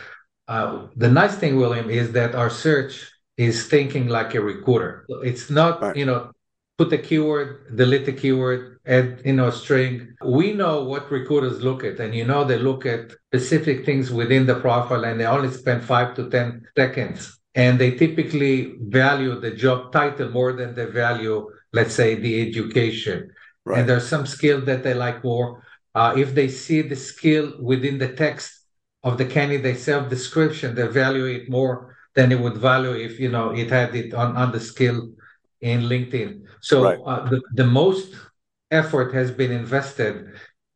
uh, 0.50 0.88
the 0.96 1.08
nice 1.08 1.36
thing, 1.36 1.58
William, 1.58 1.92
is 1.92 2.12
that 2.14 2.34
our 2.34 2.50
search 2.50 3.12
is 3.38 3.68
thinking 3.68 4.08
like 4.08 4.34
a 4.34 4.42
recruiter. 4.42 5.06
It's 5.24 5.52
not, 5.52 5.96
you 5.96 6.06
know, 6.08 6.32
put 6.80 6.90
the 6.90 6.98
keyword, 6.98 7.76
delete 7.76 8.06
the 8.06 8.14
keyword, 8.14 8.80
add, 8.86 9.22
you 9.26 9.34
know, 9.34 9.50
string. 9.52 10.16
We 10.24 10.54
know 10.54 10.86
what 10.86 11.12
recruiters 11.12 11.62
look 11.62 11.84
at, 11.84 12.00
and 12.00 12.16
you 12.16 12.24
know 12.24 12.46
they 12.46 12.58
look 12.58 12.86
at 12.86 13.12
specific 13.28 13.86
things 13.86 14.10
within 14.12 14.46
the 14.46 14.56
profile, 14.56 15.04
and 15.04 15.20
they 15.20 15.26
only 15.26 15.52
spend 15.52 15.84
five 15.84 16.16
to 16.16 16.30
ten 16.30 16.66
seconds. 16.78 17.38
And 17.54 17.78
they 17.78 17.92
typically 17.92 18.76
value 18.80 19.38
the 19.42 19.52
job 19.52 19.92
title 19.92 20.30
more 20.30 20.54
than 20.54 20.74
they 20.74 20.86
value, 20.86 21.50
let's 21.74 21.94
say, 21.94 22.16
the 22.16 22.34
education. 22.48 23.30
Right. 23.66 23.80
And 23.80 23.90
there's 23.90 24.08
some 24.08 24.26
skill 24.26 24.62
that 24.62 24.82
they 24.84 24.94
like 24.94 25.22
more. 25.22 25.62
Uh, 25.94 26.14
if 26.16 26.34
they 26.34 26.48
see 26.48 26.82
the 26.82 26.96
skill 26.96 27.46
within 27.62 27.98
the 27.98 28.14
text 28.14 28.48
of 29.04 29.18
the 29.18 29.26
candidate 29.26 29.80
self 29.80 30.08
description, 30.08 30.76
they 30.76 30.88
value 30.88 31.26
it 31.26 31.50
more 31.50 31.98
than 32.16 32.32
it 32.32 32.40
would 32.40 32.58
value 32.58 32.94
if 32.94 33.20
you 33.20 33.30
know 33.30 33.50
it 33.52 33.70
had 33.70 33.94
it 34.02 34.14
on, 34.14 34.38
on 34.38 34.54
the 34.54 34.62
skill 34.62 35.10
in 35.62 35.82
LinkedIn. 35.82 36.42
So 36.62 36.84
right. 36.84 37.00
uh, 37.06 37.30
the, 37.30 37.42
the 37.54 37.66
most 37.66 38.16
effort 38.72 39.14
has 39.14 39.32
been 39.32 39.52
invested 39.52 40.34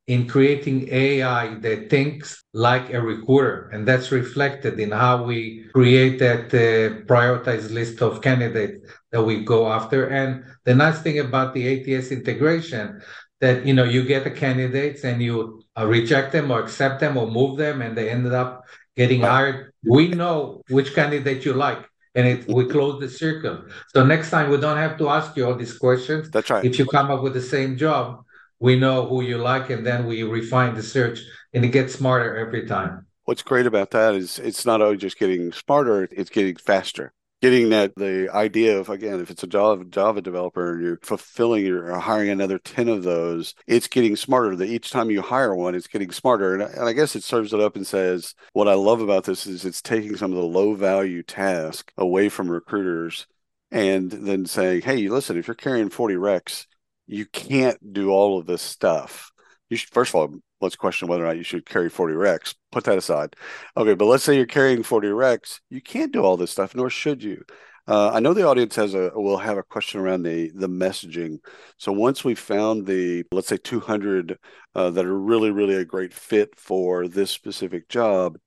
in 0.07 0.27
creating 0.27 0.89
AI 0.91 1.55
that 1.59 1.89
thinks 1.89 2.43
like 2.53 2.91
a 2.91 3.01
recruiter. 3.01 3.69
And 3.71 3.87
that's 3.87 4.11
reflected 4.11 4.79
in 4.79 4.91
how 4.91 5.23
we 5.23 5.65
create 5.73 6.19
that 6.19 6.53
uh, 6.53 7.05
prioritized 7.05 7.71
list 7.71 8.01
of 8.01 8.21
candidates 8.21 8.85
that 9.11 9.23
we 9.23 9.45
go 9.45 9.71
after. 9.71 10.07
And 10.07 10.43
the 10.65 10.75
nice 10.75 11.01
thing 11.01 11.19
about 11.19 11.53
the 11.53 11.63
ATS 11.97 12.11
integration 12.11 13.01
that, 13.39 13.65
you 13.65 13.73
know, 13.73 13.85
you 13.85 14.03
get 14.03 14.25
the 14.25 14.31
candidates 14.31 15.05
and 15.05 15.21
you 15.21 15.61
uh, 15.77 15.85
reject 15.85 16.33
them 16.33 16.51
or 16.51 16.59
accept 16.59 16.99
them 16.99 17.15
or 17.15 17.27
move 17.31 17.57
them 17.57 17.81
and 17.81 17.97
they 17.97 18.09
ended 18.09 18.33
up 18.33 18.65
getting 18.97 19.21
hired. 19.21 19.71
We 19.85 20.09
know 20.09 20.63
which 20.67 20.93
candidate 20.93 21.45
you 21.45 21.53
like 21.53 21.89
and 22.15 22.27
it, 22.27 22.47
we 22.47 22.65
close 22.65 22.99
the 22.99 23.09
circle. 23.09 23.63
So 23.93 24.05
next 24.05 24.29
time 24.29 24.49
we 24.49 24.57
don't 24.57 24.77
have 24.77 24.97
to 24.99 25.09
ask 25.09 25.35
you 25.35 25.45
all 25.45 25.55
these 25.55 25.77
questions. 25.77 26.29
That's 26.29 26.49
right. 26.49 26.63
If 26.63 26.77
you 26.77 26.85
come 26.85 27.09
up 27.11 27.23
with 27.23 27.33
the 27.33 27.41
same 27.41 27.77
job, 27.77 28.23
we 28.59 28.79
know 28.79 29.05
who 29.05 29.21
you 29.21 29.37
like 29.37 29.69
and 29.69 29.85
then 29.85 30.05
we 30.05 30.23
refine 30.23 30.73
the 30.75 30.83
search 30.83 31.19
and 31.53 31.65
it 31.65 31.69
gets 31.69 31.93
smarter 31.95 32.37
every 32.37 32.65
time 32.65 33.05
what's 33.25 33.41
great 33.41 33.65
about 33.65 33.91
that 33.91 34.15
is 34.15 34.39
it's 34.39 34.65
not 34.65 34.81
only 34.81 34.97
just 34.97 35.17
getting 35.17 35.51
smarter 35.51 36.07
it's 36.11 36.29
getting 36.29 36.55
faster 36.55 37.13
getting 37.43 37.71
that 37.71 37.93
the 37.95 38.29
idea 38.33 38.79
of 38.79 38.87
again 38.87 39.19
if 39.19 39.29
it's 39.29 39.43
a 39.43 39.47
java 39.47 39.83
java 39.83 40.21
developer 40.21 40.71
and 40.71 40.81
you're 40.81 40.97
fulfilling 41.03 41.65
you're 41.65 41.93
hiring 41.99 42.29
another 42.29 42.57
10 42.57 42.87
of 42.87 43.03
those 43.03 43.53
it's 43.67 43.89
getting 43.89 44.15
smarter 44.15 44.55
that 44.55 44.69
each 44.69 44.91
time 44.91 45.11
you 45.11 45.21
hire 45.21 45.53
one 45.53 45.75
it's 45.75 45.87
getting 45.87 46.09
smarter 46.09 46.53
and, 46.53 46.63
and 46.63 46.87
i 46.87 46.93
guess 46.93 47.17
it 47.17 47.23
serves 47.23 47.51
it 47.51 47.59
up 47.59 47.75
and 47.75 47.85
says 47.85 48.33
what 48.53 48.69
i 48.69 48.73
love 48.73 49.01
about 49.01 49.25
this 49.25 49.45
is 49.45 49.65
it's 49.65 49.81
taking 49.81 50.15
some 50.15 50.31
of 50.31 50.37
the 50.37 50.43
low 50.43 50.73
value 50.73 51.21
task 51.21 51.91
away 51.97 52.29
from 52.29 52.49
recruiters 52.49 53.27
and 53.71 54.09
then 54.09 54.45
saying 54.45 54.81
hey 54.81 55.09
listen 55.09 55.37
if 55.37 55.45
you're 55.45 55.53
carrying 55.53 55.89
40 55.89 56.15
recs 56.15 56.65
you 57.07 57.25
can't 57.25 57.93
do 57.93 58.11
all 58.11 58.39
of 58.39 58.45
this 58.45 58.61
stuff. 58.61 59.32
You 59.73 59.77
should, 59.77 59.89
first 59.89 60.11
of 60.11 60.15
all, 60.15 60.35
let's 60.61 60.75
question 60.75 61.07
whether 61.07 61.23
or 61.23 61.25
not 61.25 61.37
you 61.37 61.43
should 61.43 61.65
carry 61.65 61.89
40 61.89 62.13
recs. 62.13 62.53
Put 62.71 62.83
that 62.83 62.99
aside. 62.99 63.35
Okay, 63.75 63.95
but 63.95 64.05
let's 64.05 64.23
say 64.23 64.35
you're 64.35 64.45
carrying 64.45 64.83
40 64.83 65.07
recs. 65.07 65.61
You 65.71 65.81
can't 65.81 66.13
do 66.13 66.21
all 66.21 66.37
this 66.37 66.51
stuff, 66.51 66.75
nor 66.75 66.91
should 66.91 67.23
you. 67.23 67.43
Uh, 67.87 68.11
I 68.13 68.19
know 68.19 68.35
the 68.35 68.47
audience 68.47 68.75
has 68.75 68.93
a 68.93 69.09
will 69.15 69.39
have 69.39 69.57
a 69.57 69.63
question 69.63 69.99
around 69.99 70.21
the 70.21 70.51
the 70.53 70.69
messaging. 70.69 71.39
So 71.79 71.91
once 71.91 72.23
we 72.23 72.35
found 72.35 72.85
the 72.85 73.23
let's 73.31 73.47
say 73.47 73.57
200 73.57 74.37
uh, 74.75 74.91
that 74.91 75.05
are 75.05 75.19
really 75.19 75.49
really 75.49 75.75
a 75.75 75.83
great 75.83 76.13
fit 76.13 76.55
for 76.55 77.07
this 77.07 77.31
specific 77.31 77.89
job, 77.89 78.37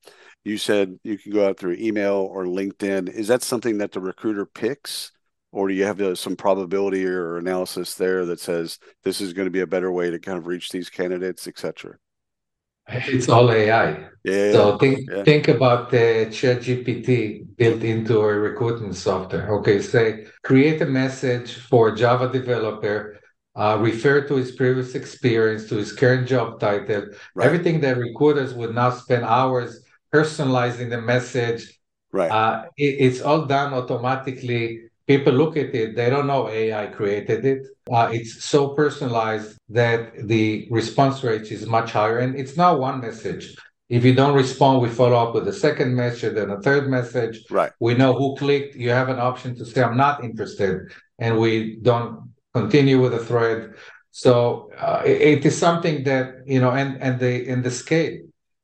you 0.45 0.59
said 0.59 0.97
you 1.03 1.19
can 1.19 1.33
go 1.33 1.49
out 1.49 1.59
through 1.59 1.75
email 1.81 2.15
or 2.15 2.45
LinkedIn. 2.45 3.09
Is 3.09 3.27
that 3.27 3.43
something 3.43 3.79
that 3.79 3.91
the 3.91 4.01
recruiter 4.01 4.47
picks? 4.47 5.11
Or 5.53 5.69
do 5.69 5.75
you 5.75 5.85
have 5.85 6.01
uh, 6.01 6.15
some 6.15 6.37
probability 6.37 7.07
or 7.07 7.39
analysis 7.39 7.95
there 7.95 8.27
that 8.27 8.41
says 8.41 8.79
this 9.05 9.21
is 9.21 9.33
going 9.33 9.47
to 9.47 9.51
be 9.51 9.61
a 9.61 9.67
better 9.67 9.91
way 9.93 10.11
to 10.11 10.19
kind 10.19 10.39
of 10.39 10.47
reach 10.47 10.71
these 10.71 10.91
candidates, 10.91 11.47
etc.? 11.47 11.97
It's 12.89 13.29
all 13.29 13.51
AI. 13.51 14.09
Yeah. 14.23 14.53
So 14.53 14.79
think 14.79 15.11
yeah. 15.11 15.25
think 15.25 15.49
about 15.49 15.91
the 15.91 16.29
ChatGPT 16.31 17.57
built 17.57 17.83
into 17.83 18.21
a 18.21 18.35
recruitment 18.35 18.95
software. 18.95 19.51
Okay, 19.59 19.81
say 19.83 20.27
create 20.45 20.81
a 20.83 20.87
message 20.87 21.55
for 21.55 21.89
a 21.89 21.97
Java 21.97 22.31
developer. 22.31 23.19
Uh, 23.57 23.79
refer 23.81 24.21
to 24.29 24.35
his 24.35 24.53
previous 24.53 24.95
experience, 24.95 25.67
to 25.67 25.77
his 25.77 25.91
current 25.91 26.29
job 26.29 26.61
title, 26.61 27.07
right. 27.35 27.47
everything 27.47 27.81
that 27.81 27.97
recruiters 27.97 28.53
would 28.53 28.75
now 28.75 28.91
spend 28.91 29.25
hours 29.25 29.83
personalizing 30.13 30.91
the 30.91 31.01
message. 31.01 31.81
Right. 32.13 32.31
Uh, 32.31 32.67
it, 32.77 32.97
it's 33.01 33.23
all 33.23 33.47
done 33.47 33.73
automatically 33.73 34.86
people 35.07 35.33
look 35.33 35.57
at 35.57 35.75
it, 35.75 35.97
they 35.97 36.11
don't 36.11 36.27
know 36.27 36.49
AI 36.49 36.87
created 36.87 37.45
it. 37.45 37.67
Uh, 37.91 38.11
it's 38.13 38.45
so 38.45 38.69
personalized 38.69 39.59
that 39.69 40.27
the 40.27 40.67
response 40.71 41.23
rate 41.23 41.51
is 41.53 41.67
much 41.67 41.93
higher. 41.93 42.19
And 42.19 42.37
it's 42.37 42.57
not 42.57 42.81
one 42.81 43.01
message. 43.01 43.57
If 43.89 44.05
you 44.05 44.15
don't 44.15 44.35
respond, 44.35 44.83
we 44.83 44.89
follow 44.89 45.17
up 45.17 45.35
with 45.35 45.47
a 45.47 45.53
second 45.53 45.95
message 45.95 46.37
and 46.37 46.51
a 46.51 46.61
third 46.61 46.89
message. 46.89 47.45
Right. 47.51 47.71
We 47.79 47.95
know 47.95 48.15
who 48.15 48.37
clicked. 48.37 48.75
You 48.75 48.91
have 48.91 49.09
an 49.09 49.21
option 49.21 49.55
to 49.57 49.65
say, 49.65 49.83
I'm 49.83 49.97
not 49.97 50.25
interested. 50.25 50.93
And 51.21 51.39
we 51.39 51.77
don't 51.83 52.35
continue 52.53 53.01
with 53.01 53.13
the 53.13 53.25
thread. 53.25 53.75
So 54.11 54.71
uh, 54.77 55.03
it, 55.05 55.21
it 55.21 55.47
is 55.47 55.57
something 55.57 56.03
that, 56.05 56.35
you 56.47 56.61
know, 56.61 56.73
and, 56.73 57.01
and 57.01 57.21
the, 57.21 57.47
in 57.47 57.63
the 57.63 57.71
scale, 57.71 58.19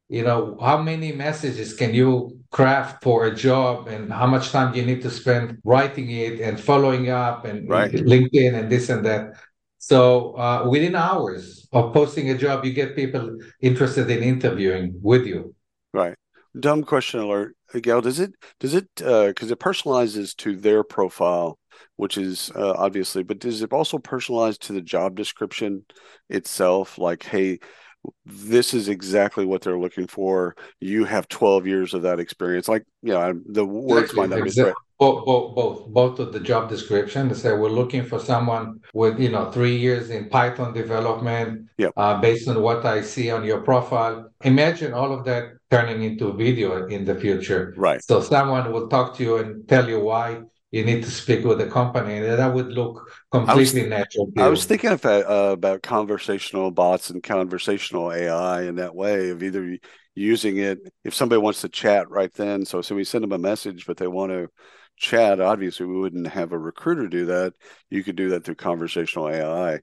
you 0.09 0.25
know, 0.25 0.59
how 0.61 0.83
many 0.83 1.13
messages 1.13 1.75
can 1.75 1.95
you 1.95 2.42
craft 2.53 3.03
for 3.03 3.27
a 3.27 3.35
job 3.35 3.89
and 3.89 4.13
how 4.13 4.27
much 4.27 4.51
time 4.51 4.75
you 4.75 4.85
need 4.85 5.03
to 5.03 5.11
spend 5.11 5.59
writing 5.65 6.11
it 6.11 6.39
and 6.41 6.61
following 6.61 7.09
up 7.09 7.45
and 7.45 7.69
right. 7.69 7.91
LinkedIn 7.91 8.55
and 8.55 8.71
this 8.71 8.89
and 8.91 9.05
that. 9.05 9.35
So 9.79 10.37
uh, 10.37 10.69
within 10.69 10.95
hours 10.95 11.67
of 11.73 11.93
posting 11.93 12.31
a 12.31 12.39
job, 12.39 12.65
you 12.65 12.73
get 12.73 12.95
people 12.95 13.39
interested 13.61 14.09
in 14.11 14.23
interviewing 14.23 14.95
with 15.03 15.27
you. 15.27 15.55
Right. 15.93 16.15
Dumb 16.59 16.85
question 16.85 17.21
alert, 17.21 17.57
Gail. 17.81 18.03
Does 18.03 18.21
it 18.21 18.35
does 18.61 18.75
it 18.75 18.87
because 18.95 19.51
uh, 19.51 19.55
it 19.55 19.59
personalizes 19.59 20.37
to 20.37 20.55
their 20.55 20.85
profile, 20.85 21.59
which 21.97 22.19
is 22.19 22.53
uh, 22.55 22.75
obviously, 22.77 23.23
but 23.23 23.39
does 23.39 23.63
it 23.63 23.73
also 23.73 23.97
personalize 23.97 24.59
to 24.59 24.75
the 24.75 24.83
job 24.83 25.17
description 25.17 25.87
itself? 26.29 26.99
Like, 26.99 27.23
hey, 27.23 27.61
this 28.25 28.75
is 28.75 28.89
exactly 28.89 29.45
what 29.45 29.63
they're 29.63 29.79
looking 29.79 30.07
for. 30.07 30.57
You 30.81 31.05
have 31.05 31.29
12 31.29 31.67
years 31.67 31.95
of 31.95 32.03
that 32.03 32.21
experience. 32.21 32.69
Like, 32.69 32.85
you 33.03 33.13
know, 33.13 33.41
the 33.47 33.65
words 33.65 34.11
exactly. 34.11 34.21
might 34.21 34.37
not 34.37 34.47
exactly. 34.47 34.63
be 34.63 34.69
right. 34.69 34.77
Both, 34.99 35.25
both, 35.27 35.55
both, 35.57 35.89
both 35.89 36.19
of 36.21 36.33
the 36.33 36.41
job 36.41 36.69
description. 36.69 37.29
They 37.29 37.35
say 37.35 37.53
we're 37.53 37.69
looking 37.69 38.05
for 38.05 38.21
someone 38.21 38.81
with, 38.95 39.19
you 39.19 39.31
know, 39.31 39.51
three 39.51 39.77
years 39.77 40.11
in 40.11 40.29
Python 40.29 40.73
development. 40.73 41.69
Yep. 41.79 41.93
Uh, 41.97 42.21
based 42.21 42.49
on 42.49 42.63
what 42.63 42.85
I 42.85 43.03
see 43.03 43.31
on 43.31 43.45
your 43.45 43.61
profile. 43.61 44.31
Imagine 44.43 44.93
all 44.95 45.13
of 45.13 45.25
that 45.25 45.55
turning 45.71 46.03
into 46.03 46.33
video 46.33 46.87
in 46.87 47.05
the 47.05 47.17
future. 47.17 47.75
Right. 47.77 48.03
So 48.05 48.21
someone 48.21 48.73
will 48.73 48.89
talk 48.89 49.17
to 49.17 49.23
you 49.25 49.37
and 49.39 49.67
tell 49.69 49.89
you 49.89 50.01
why 50.01 50.43
you 50.73 50.85
need 50.85 51.05
to 51.05 51.11
speak 51.11 51.45
with 51.45 51.59
the 51.59 51.67
company. 51.67 52.17
And 52.17 52.39
that 52.39 52.53
would 52.53 52.69
look 52.69 53.09
completely 53.31 53.83
I 53.83 53.85
was, 53.85 53.91
natural 53.91 54.33
i 54.39 54.49
was 54.49 54.65
thinking 54.65 54.91
of, 54.91 55.05
uh, 55.05 55.51
about 55.53 55.83
conversational 55.83 56.71
bots 56.71 57.11
and 57.11 57.23
conversational 57.23 58.13
ai 58.13 58.63
in 58.63 58.77
that 58.77 58.95
way 58.95 59.31
of 59.31 59.43
either 59.43 59.77
using 60.15 60.59
it 60.59 60.93
if 61.05 61.15
somebody 61.15 61.41
wants 61.41 61.61
to 61.61 61.69
chat 61.69 62.11
right 62.11 62.33
then 62.35 62.65
so 62.65 62.83
so 62.83 62.95
we 62.95 63.05
send 63.05 63.23
them 63.23 63.33
a 63.33 63.39
message 63.39 63.87
but 63.87 63.97
they 63.97 64.07
want 64.07 64.33
to 64.33 64.49
chat 64.97 65.41
obviously 65.41 65.87
we 65.87 65.99
wouldn't 65.99 66.27
have 66.27 66.53
a 66.53 66.59
recruiter 66.59 67.09
do 67.09 67.27
that. 67.27 67.55
You 67.91 68.05
could 68.05 68.17
do 68.17 68.31
that 68.31 68.45
through 68.45 68.57
conversational 68.57 69.29
ai 69.29 69.81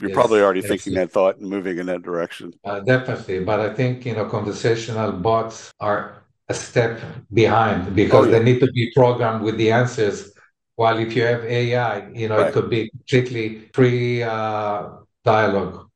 you're 0.00 0.10
yes, 0.10 0.14
probably 0.14 0.40
already 0.40 0.62
thinking 0.62 0.94
that 0.94 1.12
thought 1.12 1.36
and 1.36 1.48
moving 1.48 1.78
in 1.78 1.86
that 1.86 2.02
direction. 2.02 2.52
Uh, 2.64 2.80
definitely 2.80 3.44
but 3.44 3.60
i 3.60 3.72
think 3.72 4.04
you 4.04 4.14
know 4.14 4.26
conversational 4.26 5.12
bots 5.12 5.72
are 5.80 6.21
a 6.52 6.54
step 6.54 7.00
behind 7.32 7.94
because 7.94 8.26
oh, 8.26 8.30
yeah. 8.30 8.38
they 8.38 8.44
need 8.44 8.60
to 8.60 8.70
be 8.72 8.90
programmed 8.94 9.42
with 9.42 9.56
the 9.56 9.70
answers. 9.72 10.32
While 10.76 10.98
if 10.98 11.14
you 11.16 11.22
have 11.22 11.44
AI, 11.44 12.08
you 12.20 12.28
know, 12.28 12.38
right. 12.38 12.48
it 12.48 12.54
could 12.54 12.70
be 12.70 12.90
completely 12.90 13.68
free 13.74 14.22
uh, 14.22 14.88
dialogue. 15.24 15.88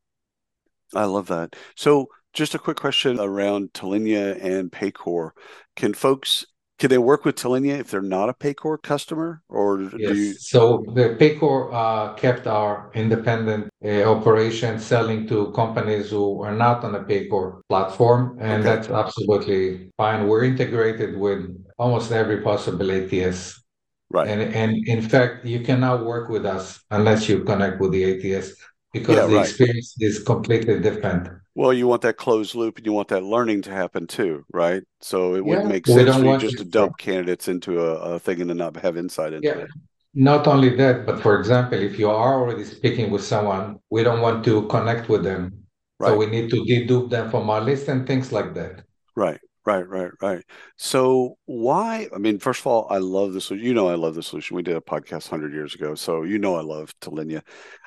I 0.95 1.05
love 1.05 1.29
that. 1.29 1.57
So, 1.75 2.09
just 2.33 2.55
a 2.55 2.59
quick 2.59 2.77
question 2.77 3.19
around 3.19 3.73
Talenya 3.73 4.25
and 4.45 4.71
Paycor. 4.71 5.31
Can 5.75 5.95
folks 5.95 6.45
can 6.79 6.91
they 6.91 6.99
work 6.99 7.25
with 7.25 7.37
Talenya 7.37 7.79
if 7.79 7.91
they're 7.91 8.03
not 8.03 8.29
a 8.29 8.35
Paycor 8.35 8.83
customer, 8.83 9.43
or 9.49 9.81
yes. 9.81 10.13
do 10.13 10.15
you? 10.15 10.35
So 10.35 10.85
the 10.95 11.17
Paycor 11.19 11.73
uh, 11.73 12.15
kept 12.15 12.47
our 12.47 12.91
independent 12.95 13.71
uh, 13.85 14.05
operation 14.05 14.79
selling 14.79 15.27
to 15.29 15.53
companies 15.53 16.11
who 16.11 16.43
are 16.43 16.55
not 16.55 16.85
on 16.85 16.93
the 16.93 17.01
Paycor 17.01 17.63
platform, 17.69 18.37
and 18.41 18.61
okay. 18.61 18.63
that's 18.63 18.89
absolutely 18.91 19.91
fine. 19.97 20.29
We're 20.29 20.45
integrated 20.45 21.17
with 21.17 21.49
almost 21.79 22.13
every 22.13 22.43
possible 22.43 22.91
ATS. 22.91 23.63
Right. 24.11 24.29
And 24.29 24.55
and 24.55 24.87
in 24.87 25.01
fact, 25.01 25.47
you 25.47 25.61
cannot 25.61 26.05
work 26.05 26.29
with 26.29 26.45
us 26.45 26.81
unless 26.91 27.29
you 27.29 27.43
connect 27.45 27.81
with 27.81 27.93
the 27.93 28.05
ATS 28.05 28.53
because 28.93 29.17
yeah, 29.17 29.27
the 29.27 29.37
right. 29.37 29.49
experience 29.49 29.95
is 29.99 30.23
completely 30.23 30.79
different. 30.81 31.29
Well, 31.57 31.73
you 31.73 31.87
want 31.87 32.03
that 32.03 32.19
closed 32.19 32.55
loop 32.55 32.77
and 32.77 32.85
you 32.85 32.93
want 32.93 33.09
that 33.09 33.23
learning 33.23 33.63
to 33.63 33.71
happen 33.71 34.07
too, 34.07 34.45
right? 34.53 34.83
So 35.01 35.33
it 35.33 35.39
yeah. 35.39 35.43
wouldn't 35.45 35.69
make 35.69 35.87
sense 35.87 36.15
for 36.15 36.23
you 36.23 36.37
just 36.37 36.59
to 36.59 36.67
dump 36.67 36.99
candidates 36.99 37.49
into 37.49 37.81
a, 37.81 37.95
a, 37.95 38.19
thing 38.19 38.43
and 38.43 38.51
then 38.51 38.59
not 38.59 38.77
have 38.77 38.99
insight 38.99 39.33
into 39.33 39.49
yeah. 39.49 39.65
it. 39.65 39.71
Not 40.13 40.47
only 40.47 40.77
that, 40.77 41.07
but 41.07 41.19
for 41.19 41.39
example, 41.39 41.81
if 41.81 41.99
you 41.99 42.11
are 42.11 42.35
already 42.35 42.63
speaking 42.63 43.11
with 43.11 43.25
someone, 43.25 43.79
we 43.89 44.03
don't 44.03 44.21
want 44.21 44.45
to 44.45 44.67
connect 44.69 45.09
with 45.09 45.25
them. 45.25 45.65
Right. 45.99 46.11
So 46.11 46.17
we 46.19 46.27
need 46.27 46.51
to 46.51 46.57
dedupe 46.57 47.09
them 47.09 47.31
from 47.31 47.49
our 47.49 47.63
list 47.63 47.89
and 47.89 48.07
things 48.07 48.33
like 48.33 48.53
that. 48.53 48.83
Right. 49.15 49.41
Right, 49.65 49.89
right, 49.89 50.13
right. 50.21 50.45
So 50.77 51.39
why? 51.47 52.09
I 52.15 52.19
mean, 52.19 52.39
first 52.39 52.61
of 52.61 52.67
all, 52.69 52.87
I 52.91 52.99
love 52.99 53.33
this. 53.33 53.51
You 53.51 53.73
know, 53.73 53.89
I 53.89 53.95
love 53.95 54.15
the 54.15 54.23
solution. 54.23 54.57
We 54.57 54.63
did 54.63 54.77
a 54.77 54.81
podcast 54.81 55.29
hundred 55.29 55.55
years 55.55 55.75
ago, 55.75 55.97
so 55.97 56.23
you 56.23 56.39
know, 56.39 56.55
I 56.55 56.61
love 56.61 56.95
Talenya. 57.01 57.43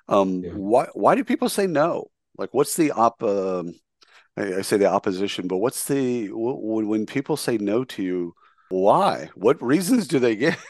Um, 0.09 0.43
yeah. 0.43 0.51
Why? 0.51 0.87
Why 0.93 1.15
do 1.15 1.23
people 1.23 1.47
say 1.47 1.67
no? 1.67 2.09
Like, 2.39 2.53
what's 2.53 2.75
the 2.77 2.91
op? 2.91 3.21
Uh, 3.21 3.63
I, 4.37 4.59
I, 4.59 4.61
say 4.61 4.77
the 4.77 4.85
opposition, 4.85 5.47
but 5.47 5.57
what's 5.57 5.83
the 5.83 6.29
when 6.31 7.05
people 7.05 7.35
say 7.35 7.57
no 7.57 7.83
to 7.83 8.01
you? 8.01 8.33
Why? 8.69 9.29
What 9.35 9.61
reasons 9.61 10.07
do 10.07 10.19
they 10.19 10.37
give? 10.37 10.65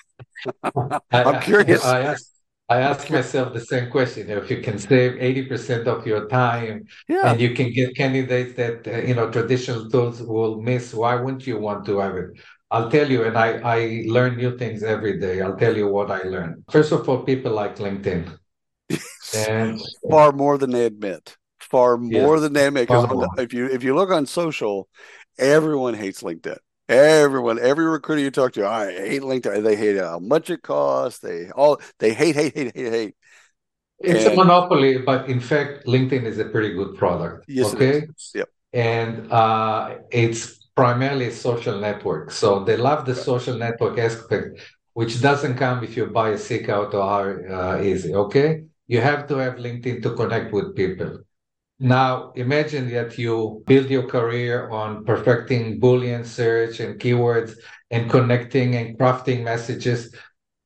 I'm 1.12 1.40
curious. 1.42 1.86
I, 1.86 2.00
I 2.00 2.02
ask, 2.02 2.26
I 2.70 2.78
ask 2.82 3.10
myself 3.12 3.54
the 3.54 3.62
same 3.62 3.92
question. 3.92 4.32
If 4.32 4.50
you 4.50 4.62
can 4.62 4.80
save 4.80 5.14
80% 5.20 5.86
of 5.86 6.08
your 6.08 6.28
time 6.28 6.86
Yeah. 7.08 7.32
and 7.32 7.40
you 7.40 7.54
can 7.54 7.72
get 7.72 7.96
candidates 7.96 8.56
that, 8.56 8.88
uh, 8.88 9.02
you 9.08 9.14
know, 9.14 9.30
traditional 9.30 9.90
tools 9.92 10.24
will 10.24 10.60
miss, 10.60 10.94
why 10.94 11.16
wouldn't 11.16 11.46
you 11.46 11.60
want 11.60 11.86
to 11.86 12.00
have 12.00 12.16
it? 12.16 12.32
I'll 12.72 12.90
tell 12.90 13.10
you, 13.10 13.26
and 13.26 13.38
I, 13.38 13.60
I 13.64 14.04
learn 14.08 14.38
new 14.38 14.58
things 14.58 14.82
every 14.82 15.20
day. 15.20 15.42
I'll 15.42 15.58
tell 15.58 15.76
you 15.78 15.88
what 15.88 16.10
I 16.10 16.24
learned. 16.24 16.64
First 16.72 16.92
of 16.92 17.08
all, 17.08 17.24
people 17.24 17.52
like 17.52 17.76
LinkedIn. 17.76 18.38
And 19.36 19.80
far 20.10 20.32
more 20.32 20.58
than 20.58 20.72
they 20.72 20.86
admit. 20.86 21.38
Far 21.70 21.98
more 21.98 22.36
Yes, 22.36 22.42
than 22.42 22.54
they 22.54 22.68
admit. 22.68 22.88
Because 22.88 23.06
far 23.06 23.16
more. 23.16 23.28
if 23.38 23.54
you 23.54 23.66
if 23.68 23.84
you 23.84 23.96
look 23.96 24.10
on 24.12 24.26
social, 24.26 24.88
everyone 25.38 25.94
hates 25.94 26.24
LinkedIn. 26.24 26.58
Everyone, 26.88 27.60
every 27.60 27.86
recruiter 27.86 28.22
you 28.22 28.32
talk 28.32 28.54
to, 28.54 28.66
I 28.68 28.92
hate 28.92 29.22
LinkedIn. 29.22 29.64
They 29.64 29.76
hate 29.76 29.98
how 29.98 30.18
much 30.18 30.50
it 30.50 30.64
costs. 30.64 31.20
They 31.20 31.52
all 31.52 31.80
they 32.00 32.14
hate, 32.14 32.36
hate, 32.36 32.56
hate, 32.56 32.76
hate, 32.76 32.92
hate. 32.94 33.16
it's 34.00 34.26
And- 34.26 34.34
a 34.34 34.36
monopoly, 34.36 34.98
but 35.00 35.30
in 35.30 35.40
fact, 35.40 35.86
LinkedIn 35.86 36.24
is 36.26 36.40
a 36.40 36.46
pretty 36.46 36.74
good 36.74 36.96
product. 36.98 37.46
Yes, 37.48 37.74
okay. 37.76 38.08
is. 38.10 38.32
Yep. 38.34 38.50
And 38.74 39.32
uh, 39.32 39.98
it's 40.12 40.70
primarily 40.76 41.28
a 41.28 41.32
social 41.32 41.80
network. 41.80 42.32
So 42.32 42.64
they 42.64 42.78
love 42.78 43.06
the 43.06 43.16
social 43.16 43.58
network 43.58 43.98
aspect, 44.00 44.60
which 44.94 45.22
doesn't 45.22 45.56
come 45.58 45.84
if 45.84 45.98
you 45.98 46.06
buy 46.08 46.30
a 46.30 46.38
seek 46.38 46.70
out 46.70 46.94
or 46.94 47.04
how 47.04 47.78
uh, 47.78 47.82
easy. 47.82 48.16
Okay. 48.16 48.64
You 48.88 49.02
have 49.02 49.28
to 49.28 49.36
have 49.38 49.56
LinkedIn 49.56 50.02
to 50.04 50.16
connect 50.16 50.52
with 50.54 50.76
people. 50.76 51.20
Now, 51.80 52.34
imagine 52.36 52.90
that 52.92 53.18
you 53.18 53.64
build 53.66 53.90
your 53.90 54.04
career 54.04 54.70
on 54.70 55.06
perfecting 55.06 55.80
Boolean 55.80 56.26
search 56.26 56.82
and 56.82 57.00
keywords 57.00 57.56
and 57.90 58.10
connecting 58.10 58.76
and 58.76 58.98
crafting 58.98 59.44
messages. 59.44 60.14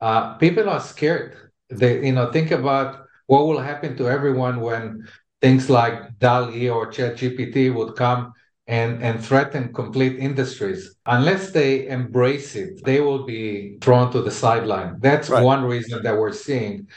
Uh, 0.01 0.35
people 0.37 0.67
are 0.69 0.79
scared. 0.79 1.37
They, 1.69 2.05
you 2.05 2.13
know, 2.13 2.31
think 2.31 2.51
about 2.51 3.05
what 3.27 3.45
will 3.45 3.59
happen 3.59 3.95
to 3.97 4.09
everyone 4.09 4.59
when 4.59 5.07
things 5.41 5.69
like 5.69 6.17
DALL-E 6.19 6.69
or 6.69 6.87
ChatGPT 6.91 7.73
would 7.73 7.95
come 7.95 8.33
and, 8.65 9.03
and 9.03 9.23
threaten 9.23 9.73
complete 9.73 10.17
industries. 10.17 10.95
Unless 11.05 11.51
they 11.51 11.87
embrace 11.87 12.55
it, 12.55 12.83
they 12.83 13.01
will 13.01 13.25
be 13.25 13.77
thrown 13.81 14.11
to 14.13 14.21
the 14.21 14.31
sideline. 14.31 14.97
That's 14.99 15.29
Right. 15.29 15.43
one 15.43 15.63
reason 15.63 16.01
that 16.03 16.17
we're 16.17 16.33
seeing. 16.33 16.87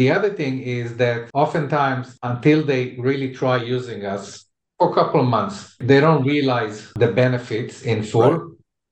The 0.00 0.08
other 0.16 0.30
thing 0.40 0.54
is 0.80 0.88
that 1.02 1.18
oftentimes, 1.42 2.06
until 2.32 2.60
they 2.70 2.82
really 3.08 3.30
try 3.40 3.56
using 3.76 4.00
us 4.14 4.24
for 4.78 4.86
a 4.92 4.94
couple 4.98 5.20
of 5.24 5.28
months, 5.38 5.56
they 5.90 6.00
don't 6.06 6.24
realize 6.34 6.76
the 7.02 7.10
benefits 7.22 7.76
in 7.92 7.98
full. 8.12 8.34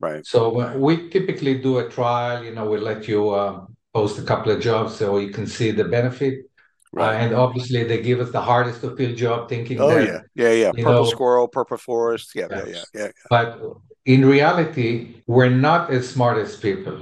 Right. 0.06 0.22
So 0.34 0.40
uh, 0.60 0.74
we 0.86 0.92
typically 1.16 1.54
do 1.68 1.72
a 1.84 1.86
trial. 1.96 2.36
You 2.46 2.52
know, 2.56 2.66
we 2.72 2.76
let 2.90 3.00
you 3.12 3.20
uh, 3.30 3.52
post 3.94 4.14
a 4.18 4.24
couple 4.30 4.50
of 4.54 4.58
jobs 4.70 4.90
so 5.00 5.04
you 5.24 5.30
can 5.38 5.46
see 5.56 5.70
the 5.80 5.84
benefit. 5.98 6.34
Uh, 6.40 7.00
Right. 7.02 7.16
and 7.22 7.30
obviously, 7.44 7.80
they 7.90 8.00
give 8.10 8.18
us 8.24 8.30
the 8.38 8.40
hardest 8.50 8.78
to 8.82 8.88
fill 8.96 9.14
job, 9.26 9.38
thinking 9.54 9.76
oh 9.80 9.88
that. 9.90 10.04
yeah. 10.10 10.20
Yeah. 10.42 10.52
Yeah. 10.62 10.70
Purple 10.72 10.92
know- 11.04 11.14
squirrel, 11.16 11.46
purple 11.58 11.76
forest. 11.88 12.26
Yeah. 12.34 12.46
Yeah. 12.50 12.56
Yeah. 12.58 12.72
Yes. 12.74 12.86
Yeah. 13.00 13.08
But 13.34 13.48
in 14.14 14.20
reality, 14.36 14.88
we're 15.34 15.56
not 15.68 15.82
as 15.96 16.02
smart 16.14 16.36
as 16.46 16.50
people. 16.68 16.96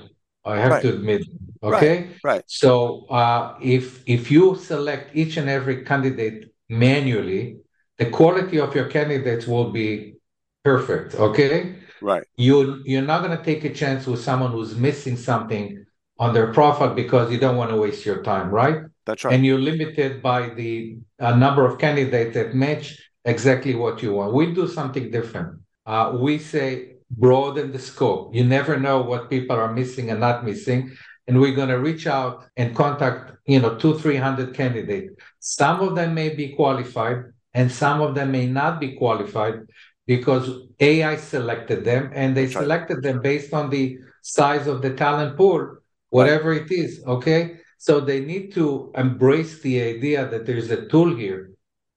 I 0.52 0.54
have 0.64 0.73
Right. 0.73 0.82
to 0.84 0.88
admit. 0.96 1.23
Right. 1.64 1.83
Okay. 1.83 2.11
Right. 2.23 2.42
So 2.47 3.06
uh, 3.06 3.56
if 3.62 4.02
if 4.06 4.30
you 4.30 4.56
select 4.56 5.16
each 5.16 5.37
and 5.37 5.49
every 5.49 5.85
candidate 5.85 6.52
manually, 6.68 7.59
the 7.99 8.11
quality 8.11 8.59
of 8.61 8.75
your 8.75 8.87
candidates 8.87 9.47
will 9.47 9.71
be 9.71 10.16
perfect. 10.64 11.14
Okay. 11.14 11.76
Right. 12.00 12.25
You 12.37 12.83
you're 12.85 13.02
not 13.02 13.25
going 13.25 13.37
to 13.37 13.42
take 13.42 13.64
a 13.64 13.73
chance 13.73 14.06
with 14.06 14.21
someone 14.21 14.52
who's 14.52 14.75
missing 14.76 15.16
something 15.16 15.85
on 16.18 16.35
their 16.35 16.52
profile 16.52 16.94
because 16.94 17.33
you 17.33 17.38
don't 17.38 17.56
want 17.56 17.71
to 17.71 17.76
waste 17.76 18.04
your 18.06 18.23
time, 18.23 18.50
right? 18.50 18.83
That's 19.06 19.24
right. 19.24 19.35
And 19.35 19.44
you're 19.44 19.59
limited 19.59 20.22
by 20.22 20.50
the 20.50 20.98
uh, 21.18 21.35
number 21.35 21.66
of 21.66 21.79
candidates 21.79 22.35
that 22.35 22.55
match 22.55 22.98
exactly 23.24 23.74
what 23.74 24.03
you 24.03 24.12
want. 24.14 24.33
We 24.33 24.53
do 24.55 24.68
something 24.68 25.11
different. 25.11 25.61
Uh, 25.87 26.16
we 26.20 26.38
say 26.38 26.94
broaden 27.11 27.72
the 27.72 27.79
scope. 27.79 28.35
You 28.35 28.44
never 28.44 28.79
know 28.79 29.03
what 29.03 29.31
people 29.31 29.57
are 29.57 29.72
missing 29.72 30.11
and 30.11 30.20
not 30.20 30.44
missing. 30.44 30.96
And 31.26 31.40
we're 31.40 31.54
going 31.54 31.70
to 31.70 31.78
reach 31.78 32.06
out 32.06 32.44
and 32.56 32.76
contact, 32.76 33.32
you 33.46 33.60
know, 33.60 33.76
two, 33.76 33.98
300 33.98 34.54
candidates. 34.54 35.14
Some 35.40 35.80
of 35.80 35.94
them 35.94 36.14
may 36.14 36.34
be 36.34 36.50
qualified 36.50 37.24
and 37.54 37.70
some 37.70 38.00
of 38.00 38.14
them 38.14 38.32
may 38.32 38.46
not 38.46 38.80
be 38.80 38.92
qualified 38.92 39.60
because 40.06 40.50
AI 40.80 41.16
selected 41.16 41.84
them 41.84 42.10
and 42.14 42.37
they 42.37 42.46
selected 42.46 43.02
them 43.02 43.20
based 43.22 43.54
on 43.54 43.70
the 43.70 43.98
size 44.22 44.66
of 44.66 44.82
the 44.82 44.94
talent 44.94 45.37
pool, 45.37 45.78
whatever 46.10 46.52
it 46.52 46.70
is. 46.70 47.02
Okay. 47.06 47.58
So 47.78 48.00
they 48.00 48.20
need 48.20 48.54
to 48.54 48.92
embrace 48.96 49.60
the 49.60 49.80
idea 49.82 50.26
that 50.26 50.46
there's 50.46 50.70
a 50.70 50.87
tool 50.87 51.14
here, 51.14 51.50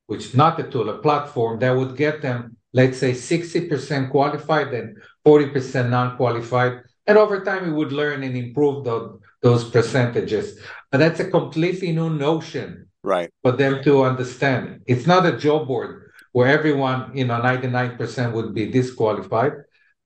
which 0.07 0.25
is 0.25 0.35
not 0.35 0.59
a 0.59 0.63
tool, 0.63 0.89
a 0.89 0.97
platform 0.97 1.59
that 1.59 1.71
would 1.71 1.95
get 1.95 2.21
them, 2.21 2.57
let's 2.73 2.97
say, 2.97 3.11
60% 3.13 4.11
qualified 4.11 4.73
and 4.73 4.97
40% 5.25 5.89
non-qualified. 5.89 6.81
And 7.07 7.17
over 7.17 7.43
time, 7.43 7.65
we 7.65 7.71
would 7.71 7.91
learn 7.91 8.23
and 8.23 8.35
improve 8.35 8.83
those, 8.83 9.19
those 9.41 9.69
percentages. 9.69 10.59
But 10.91 10.99
that's 10.99 11.19
a 11.19 11.29
completely 11.29 11.91
new 11.91 12.09
notion 12.09 12.87
Right. 13.03 13.29
for 13.43 13.53
them 13.53 13.81
to 13.83 14.03
understand. 14.03 14.81
It's 14.87 15.07
not 15.07 15.25
a 15.25 15.37
job 15.37 15.67
board 15.67 16.11
where 16.33 16.47
everyone, 16.47 17.15
you 17.15 17.25
know, 17.25 17.41
99% 17.41 18.33
would 18.33 18.53
be 18.53 18.69
disqualified. 18.69 19.53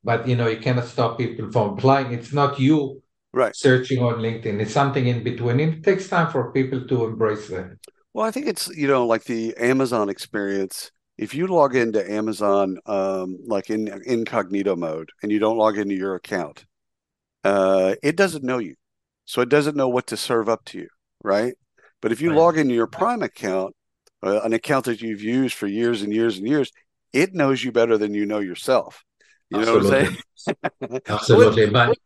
But 0.03 0.27
you 0.27 0.35
know, 0.35 0.47
you 0.47 0.57
cannot 0.57 0.85
stop 0.85 1.17
people 1.17 1.51
from 1.51 1.73
applying. 1.73 2.11
It's 2.11 2.33
not 2.33 2.59
you 2.59 3.01
Right. 3.33 3.55
searching 3.55 4.01
on 4.03 4.15
LinkedIn. 4.15 4.59
It's 4.59 4.73
something 4.73 5.07
in 5.07 5.23
between. 5.23 5.59
It 5.59 5.83
takes 5.83 6.09
time 6.09 6.31
for 6.31 6.51
people 6.51 6.85
to 6.87 7.05
embrace 7.05 7.47
that. 7.49 7.77
Well, 8.13 8.25
I 8.25 8.31
think 8.31 8.47
it's, 8.47 8.67
you 8.69 8.87
know, 8.87 9.05
like 9.05 9.23
the 9.23 9.55
Amazon 9.57 10.09
experience. 10.09 10.91
If 11.17 11.33
you 11.35 11.47
log 11.47 11.75
into 11.75 12.09
Amazon, 12.11 12.77
um, 12.85 13.37
like 13.45 13.69
in 13.69 13.87
incognito 14.05 14.75
mode, 14.75 15.11
and 15.21 15.31
you 15.31 15.39
don't 15.39 15.57
log 15.57 15.77
into 15.77 15.95
your 15.95 16.15
account, 16.15 16.65
uh, 17.43 17.95
it 18.03 18.15
doesn't 18.15 18.43
know 18.43 18.59
you. 18.59 18.75
So 19.25 19.41
it 19.41 19.49
doesn't 19.49 19.77
know 19.77 19.89
what 19.89 20.07
to 20.07 20.17
serve 20.17 20.49
up 20.49 20.65
to 20.65 20.79
you, 20.79 20.87
right? 21.23 21.53
But 22.01 22.11
if 22.11 22.21
you 22.21 22.29
Right. 22.29 22.37
log 22.37 22.57
into 22.57 22.73
your 22.73 22.87
Prime 22.87 23.21
account, 23.21 23.75
uh, 24.23 24.41
an 24.43 24.53
account 24.53 24.85
that 24.85 25.01
you've 25.01 25.21
used 25.21 25.55
for 25.55 25.67
years 25.67 26.01
and 26.01 26.13
years 26.13 26.37
and 26.37 26.47
years, 26.47 26.71
it 27.13 27.33
knows 27.33 27.63
you 27.63 27.71
better 27.71 27.97
than 27.97 28.13
you 28.13 28.25
know 28.25 28.39
yourself. 28.39 29.03
You 29.49 29.65
know 29.65 29.73
what 29.73 29.81
I'm 29.81 29.83
saying? 29.83 30.17
Absolutely. 31.07 31.67
But 31.67 31.97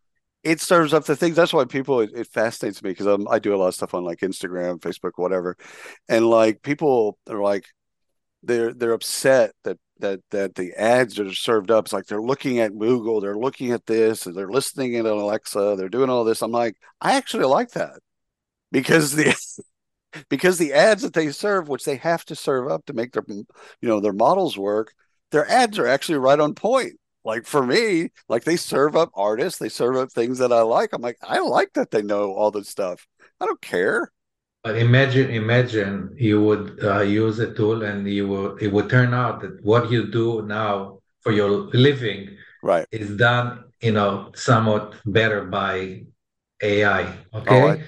it 0.43 0.61
serves 0.61 0.93
up 0.93 1.05
the 1.05 1.15
things. 1.15 1.35
That's 1.35 1.53
why 1.53 1.65
people 1.65 2.01
it, 2.01 2.11
it 2.15 2.27
fascinates 2.27 2.83
me 2.83 2.91
because 2.91 3.07
I 3.29 3.39
do 3.39 3.55
a 3.55 3.57
lot 3.57 3.67
of 3.69 3.75
stuff 3.75 3.93
on 3.93 4.03
like 4.03 4.19
Instagram, 4.19 4.79
Facebook, 4.79 5.13
whatever, 5.17 5.57
and 6.09 6.29
like 6.29 6.61
people 6.61 7.17
are 7.29 7.41
like 7.41 7.65
they're 8.43 8.73
they're 8.73 8.93
upset 8.93 9.51
that 9.63 9.77
that 9.99 10.21
that 10.31 10.55
the 10.55 10.73
ads 10.73 11.15
that 11.15 11.27
are 11.27 11.33
served 11.33 11.71
up. 11.71 11.85
It's 11.85 11.93
like 11.93 12.05
they're 12.07 12.21
looking 12.21 12.59
at 12.59 12.77
Google, 12.77 13.21
they're 13.21 13.37
looking 13.37 13.71
at 13.71 13.85
this, 13.85 14.23
they're 14.23 14.49
listening 14.49 14.93
in 14.93 15.05
on 15.07 15.17
Alexa, 15.17 15.75
they're 15.77 15.89
doing 15.89 16.09
all 16.09 16.23
this. 16.23 16.41
I'm 16.41 16.51
like, 16.51 16.75
I 17.01 17.15
actually 17.15 17.45
like 17.45 17.71
that 17.71 17.99
because 18.71 19.13
the 19.13 19.35
because 20.29 20.57
the 20.57 20.73
ads 20.73 21.03
that 21.03 21.13
they 21.13 21.31
serve, 21.31 21.69
which 21.69 21.85
they 21.85 21.97
have 21.97 22.25
to 22.25 22.35
serve 22.35 22.69
up 22.69 22.85
to 22.85 22.93
make 22.93 23.13
their 23.13 23.25
you 23.29 23.45
know 23.81 23.99
their 23.99 24.13
models 24.13 24.57
work, 24.57 24.93
their 25.31 25.49
ads 25.49 25.79
are 25.79 25.87
actually 25.87 26.19
right 26.19 26.39
on 26.39 26.55
point 26.55 26.93
like 27.25 27.47
for 27.47 27.65
me, 27.65 28.11
like 28.29 28.43
they 28.43 28.55
serve 28.55 28.95
up 28.95 29.09
artists, 29.15 29.59
they 29.59 29.67
serve 29.69 29.97
up 29.97 30.11
things 30.11 30.37
that 30.37 30.53
I 30.53 30.61
like. 30.61 30.93
I'm 30.93 31.01
like, 31.01 31.17
I 31.23 31.39
like 31.39 31.73
that 31.73 31.89
they 31.91 32.03
know 32.03 32.33
all 32.33 32.51
this 32.51 32.69
stuff. 32.69 33.07
I 33.41 33.45
don't 33.47 33.61
care. 33.61 34.11
But 34.65 34.77
imagine, 34.77 35.29
imagine 35.29 36.15
you 36.17 36.41
would 36.41 36.83
uh, 36.83 37.01
use 37.01 37.37
a 37.37 37.53
tool 37.53 37.83
and 37.83 38.09
you 38.09 38.27
will, 38.27 38.57
it 38.57 38.69
would 38.73 38.89
turn 38.89 39.13
out 39.13 39.41
that 39.41 39.63
what 39.63 39.91
you 39.91 40.07
do 40.11 40.41
now 40.41 41.01
for 41.21 41.31
your 41.31 41.51
living 41.71 42.35
Right. 42.63 42.87
is 42.91 43.15
done, 43.15 43.65
you 43.79 43.91
know, 43.91 44.31
somewhat 44.33 44.95
better 45.05 45.43
by 45.45 46.05
AI. 46.63 47.13
Okay. 47.35 47.61
I- 47.73 47.83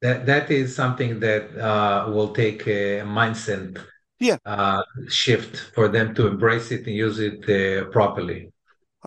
That 0.00 0.26
that 0.26 0.50
is 0.50 0.74
something 0.74 1.20
that 1.20 1.44
uh, 1.56 2.10
will 2.14 2.32
take 2.34 2.66
a 2.66 3.02
mindset 3.06 3.78
Yeah. 4.18 4.38
uh, 4.44 4.82
shift 5.08 5.54
for 5.74 5.88
them 5.88 6.14
to 6.16 6.26
embrace 6.26 6.72
it 6.72 6.86
and 6.86 6.96
use 6.96 7.18
it 7.20 7.40
uh, 7.48 7.86
properly. 7.90 8.51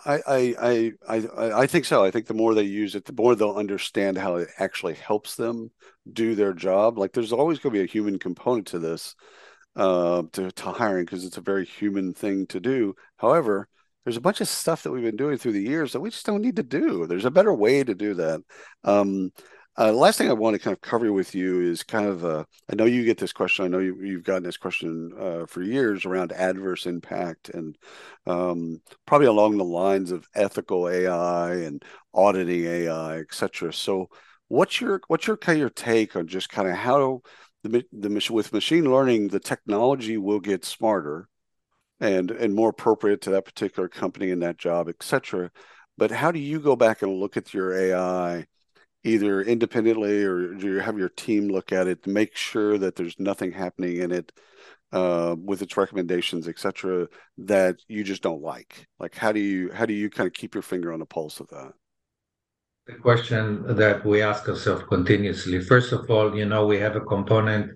I, 0.03 0.21
I, 0.27 0.93
I, 1.07 1.51
I, 1.61 1.67
think 1.67 1.85
so. 1.85 2.03
I 2.03 2.11
think 2.11 2.27
the 2.27 2.33
more 2.33 2.53
they 2.53 2.63
use 2.63 2.95
it, 2.95 3.05
the 3.05 3.13
more 3.13 3.33
they'll 3.33 3.51
understand 3.51 4.17
how 4.17 4.35
it 4.35 4.49
actually 4.57 4.95
helps 4.95 5.35
them 5.35 5.71
do 6.11 6.35
their 6.35 6.53
job. 6.53 6.97
Like 6.97 7.13
there's 7.13 7.31
always 7.31 7.59
going 7.59 7.73
to 7.73 7.79
be 7.79 7.83
a 7.83 7.87
human 7.87 8.19
component 8.19 8.67
to 8.67 8.79
this, 8.79 9.15
uh, 9.77 10.23
to, 10.33 10.51
to 10.51 10.71
hiring 10.71 11.05
because 11.05 11.23
it's 11.23 11.37
a 11.37 11.41
very 11.41 11.65
human 11.65 12.13
thing 12.13 12.45
to 12.47 12.59
do. 12.59 12.95
However, 13.17 13.69
there's 14.03 14.17
a 14.17 14.21
bunch 14.21 14.41
of 14.41 14.49
stuff 14.49 14.83
that 14.83 14.91
we've 14.91 15.01
been 15.01 15.15
doing 15.15 15.37
through 15.37 15.53
the 15.53 15.61
years 15.61 15.93
that 15.93 16.01
we 16.01 16.09
just 16.09 16.25
don't 16.25 16.41
need 16.41 16.57
to 16.57 16.63
do. 16.63 17.07
There's 17.07 17.25
a 17.25 17.31
better 17.31 17.53
way 17.53 17.83
to 17.83 17.95
do 17.95 18.15
that. 18.15 18.41
Um, 18.83 19.31
Uh, 19.77 19.91
last 19.91 20.17
thing 20.17 20.29
I 20.29 20.33
want 20.33 20.53
to 20.53 20.59
kind 20.59 20.73
of 20.73 20.79
cover 20.79 21.11
with 21.11 21.35
you 21.35 21.59
is 21.61 21.83
kind 21.83 22.05
of 22.05 22.23
uh, 22.23 22.45
I 22.71 22.75
know 22.75 22.85
you 22.85 23.03
get 23.03 23.17
this 23.17 23.33
question. 23.33 23.65
I 23.65 23.67
know 23.67 23.79
you, 23.79 24.15
have 24.15 24.23
gotten 24.23 24.43
this 24.43 24.55
question 24.57 25.11
uh, 25.19 25.45
for 25.47 25.61
years 25.61 26.05
around 26.05 26.31
adverse 26.31 26.85
impact 26.85 27.49
and 27.49 27.77
um, 28.25 28.81
probably 29.05 29.27
along 29.27 29.57
the 29.57 29.65
lines 29.65 30.11
of 30.11 30.27
ethical 30.33 30.87
AI 30.87 31.55
and 31.55 31.83
auditing 32.13 32.65
AI, 32.65 33.17
et 33.19 33.33
cetera. 33.33 33.73
So, 33.73 34.07
what's 34.47 34.79
your 34.79 35.01
what's 35.07 35.27
your 35.27 35.35
kind 35.35 35.57
of 35.57 35.59
your 35.61 35.69
take 35.69 36.15
on 36.15 36.27
just 36.27 36.49
kind 36.49 36.69
of 36.69 36.75
how 36.75 37.21
the 37.63 37.83
the 37.91 38.29
with 38.31 38.53
machine 38.53 38.89
learning 38.89 39.27
the 39.27 39.39
technology 39.41 40.17
will 40.17 40.39
get 40.39 40.63
smarter 40.63 41.27
and 41.99 42.31
and 42.31 42.55
more 42.55 42.69
appropriate 42.69 43.21
to 43.21 43.31
that 43.31 43.45
particular 43.45 43.89
company 43.89 44.31
and 44.31 44.41
that 44.43 44.57
job, 44.57 44.89
et 44.89 45.03
cetera. 45.03 45.51
But 45.97 46.11
how 46.11 46.31
do 46.31 46.39
you 46.39 46.59
go 46.59 46.75
back 46.75 47.01
and 47.01 47.13
look 47.19 47.37
at 47.37 47.53
your 47.53 47.73
AI? 47.73 48.47
Either 49.05 49.41
independently 49.41 50.23
or 50.23 50.55
do 50.55 50.73
you 50.73 50.79
have 50.79 50.97
your 50.97 51.09
team 51.09 51.47
look 51.47 51.71
at 51.71 51.87
it 51.87 52.03
to 52.03 52.09
make 52.09 52.35
sure 52.35 52.77
that 52.77 52.95
there's 52.95 53.19
nothing 53.19 53.51
happening 53.51 53.97
in 53.97 54.11
it 54.11 54.31
uh, 54.91 55.35
with 55.37 55.61
its 55.61 55.77
recommendations, 55.77 56.47
et 56.47 56.57
cetera, 56.57 57.07
that 57.37 57.75
you 57.87 58.03
just 58.03 58.23
don't 58.23 58.41
like? 58.41 58.87
Like, 58.99 59.15
how 59.15 59.31
do 59.31 59.39
you 59.39 59.71
how 59.71 59.85
do 59.85 59.93
you 59.93 60.09
kind 60.09 60.27
of 60.27 60.33
keep 60.33 60.55
your 60.55 60.63
finger 60.63 60.91
on 60.91 60.99
the 60.99 61.05
pulse 61.05 61.39
of 61.39 61.47
that? 61.49 61.73
The 62.87 62.95
question 62.95 63.75
that 63.75 64.05
we 64.05 64.21
ask 64.21 64.47
ourselves 64.49 64.83
continuously. 64.89 65.61
First 65.61 65.91
of 65.91 66.09
all, 66.09 66.35
you 66.35 66.45
know, 66.45 66.65
we 66.65 66.77
have 66.79 66.95
a 66.95 67.01
component 67.01 67.71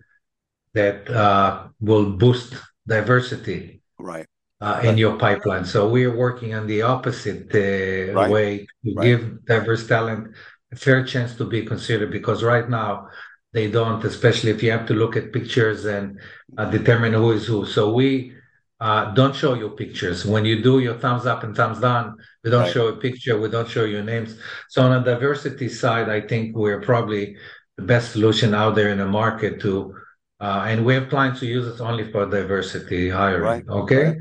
that 0.74 1.10
uh, 1.10 1.68
will 1.80 2.12
boost 2.18 2.56
diversity. 2.88 3.82
Right. 4.00 4.26
Uh, 4.62 4.82
in 4.84 4.98
your 4.98 5.16
pipeline. 5.16 5.64
So 5.64 5.88
we 5.90 6.04
are 6.04 6.16
working 6.16 6.54
on 6.54 6.68
the 6.68 6.82
opposite 6.82 7.48
uh, 7.56 8.14
right. 8.14 8.30
way 8.30 8.68
to 8.84 8.94
right. 8.94 9.06
give 9.06 9.46
diverse 9.46 9.88
talent 9.88 10.36
fair 10.76 11.04
chance 11.04 11.36
to 11.36 11.46
be 11.46 11.66
considered 11.66 12.12
because 12.12 12.44
right 12.44 12.70
now 12.70 13.08
they 13.54 13.70
don't, 13.70 14.04
especially 14.04 14.52
if 14.52 14.62
you 14.62 14.72
have 14.72 14.86
to 14.88 14.94
look 14.94 15.16
at 15.16 15.34
pictures 15.34 15.86
and 15.86 16.20
uh, 16.58 16.66
determine 16.66 17.14
who 17.14 17.32
is 17.32 17.48
who. 17.48 17.66
So 17.66 17.92
we 17.94 18.34
uh, 18.80 19.12
don't 19.12 19.36
show 19.36 19.56
you 19.56 19.70
pictures. 19.72 20.26
When 20.26 20.46
you 20.46 20.62
do 20.62 20.80
your 20.80 20.96
thumbs 20.96 21.26
up 21.26 21.44
and 21.44 21.56
thumbs 21.56 21.80
down, 21.80 22.18
we 22.44 22.52
don't 22.52 22.64
right. 22.64 22.72
show 22.72 22.88
a 22.88 22.96
picture, 22.96 23.40
we 23.40 23.50
don't 23.50 23.68
show 23.68 23.86
your 23.86 24.04
names. 24.04 24.38
So 24.70 24.84
on 24.84 25.04
the 25.04 25.14
diversity 25.14 25.68
side, 25.68 26.10
I 26.10 26.22
think 26.22 26.56
we're 26.56 26.82
probably 26.82 27.36
the 27.78 27.84
best 27.84 28.12
solution 28.12 28.54
out 28.54 28.76
there 28.76 28.90
in 28.90 29.00
the 29.00 29.08
market 29.08 29.60
to, 29.62 29.96
uh, 30.40 30.66
and 30.68 30.86
we 30.86 30.94
have 30.94 31.10
clients 31.10 31.40
who 31.40 31.48
use 31.48 31.68
it 31.68 31.82
only 31.82 32.10
for 32.12 32.26
diversity 32.26 33.10
hiring. 33.10 33.42
Right. 33.42 33.64
Okay. 33.68 34.04
Right. 34.04 34.18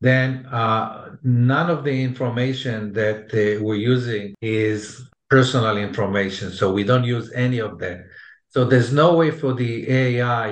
Then 0.00 0.46
uh, 0.46 1.16
none 1.22 1.70
of 1.70 1.84
the 1.84 2.02
information 2.02 2.92
that 2.94 3.26
uh, 3.32 3.62
we're 3.62 3.76
using 3.76 4.34
is 4.42 5.08
personal 5.32 5.78
information. 5.78 6.52
So 6.52 6.64
we 6.76 6.84
don't 6.84 7.04
use 7.04 7.32
any 7.46 7.58
of 7.68 7.78
that. 7.78 7.98
So 8.50 8.58
there's 8.66 8.92
no 8.92 9.08
way 9.20 9.30
for 9.30 9.54
the 9.54 9.72
AI, 9.90 10.46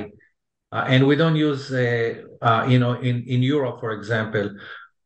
uh, 0.73 0.85
and 0.93 1.07
we 1.07 1.16
don't 1.16 1.37
use, 1.37 1.71
uh, 1.71 2.14
uh, 2.40 2.64
you 2.66 2.79
know, 2.79 2.95
in, 2.95 3.16
in 3.35 3.43
Europe, 3.43 3.79
for 3.81 3.93
example, 3.93 4.47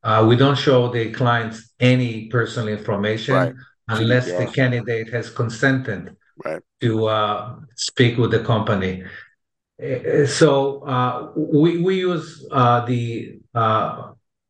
uh, 0.05 0.25
we 0.29 0.37
don't 0.37 0.57
show 0.67 0.93
the 0.93 1.11
clients 1.11 1.57
any 1.81 2.29
personal 2.29 2.69
information 2.69 3.35
right. 3.35 3.55
unless 3.89 4.27
the 4.27 4.47
candidate 4.47 5.09
has 5.13 5.29
consented 5.29 6.15
right. 6.45 6.63
to 6.81 7.07
uh, 7.09 7.57
speak 7.75 8.17
with 8.17 8.31
the 8.31 8.45
company. 8.45 9.03
Uh, 9.83 10.25
so 10.25 10.47
we, 11.35 11.83
we 11.83 11.95
use 11.99 12.47
the 12.91 13.41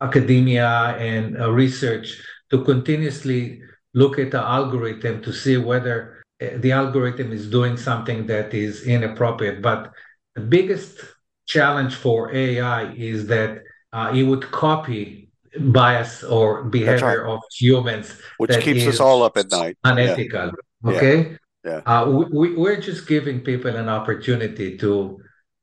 academia 0.02 0.70
and 1.10 1.24
research 1.62 2.20
to 2.50 2.62
continuously 2.62 3.62
look 3.94 4.18
at 4.18 4.30
the 4.30 4.40
algorithm 4.40 5.22
to 5.22 5.32
see 5.32 5.56
whether 5.56 6.22
eh, 6.40 6.56
the 6.58 6.72
algorithm 6.72 7.32
is 7.32 7.48
doing 7.48 7.76
something 7.76 8.26
that 8.26 8.52
is 8.52 8.82
inappropriate. 8.82 9.62
But 9.62 9.92
the 10.34 10.42
biggest 10.42 10.98
challenge 11.46 11.94
for 11.94 12.34
AI 12.34 12.92
is 12.92 13.26
that 13.28 13.62
uh, 13.92 14.12
it 14.14 14.24
would 14.24 14.50
copy 14.50 15.30
bias 15.58 16.24
or 16.24 16.64
behavior 16.64 17.24
right. 17.24 17.32
of 17.32 17.40
humans, 17.52 18.20
which 18.38 18.58
keeps 18.60 18.86
us 18.86 19.00
all 19.00 19.22
up 19.22 19.36
at 19.36 19.50
night. 19.50 19.76
Unethical. 19.84 20.50
Yeah. 20.84 20.90
Okay. 20.90 21.36
Yeah. 21.64 21.80
Uh, 21.86 22.26
we, 22.30 22.54
we're 22.54 22.80
just 22.80 23.06
giving 23.06 23.40
people 23.40 23.74
an 23.74 23.88
opportunity 23.88 24.76
to 24.78 25.20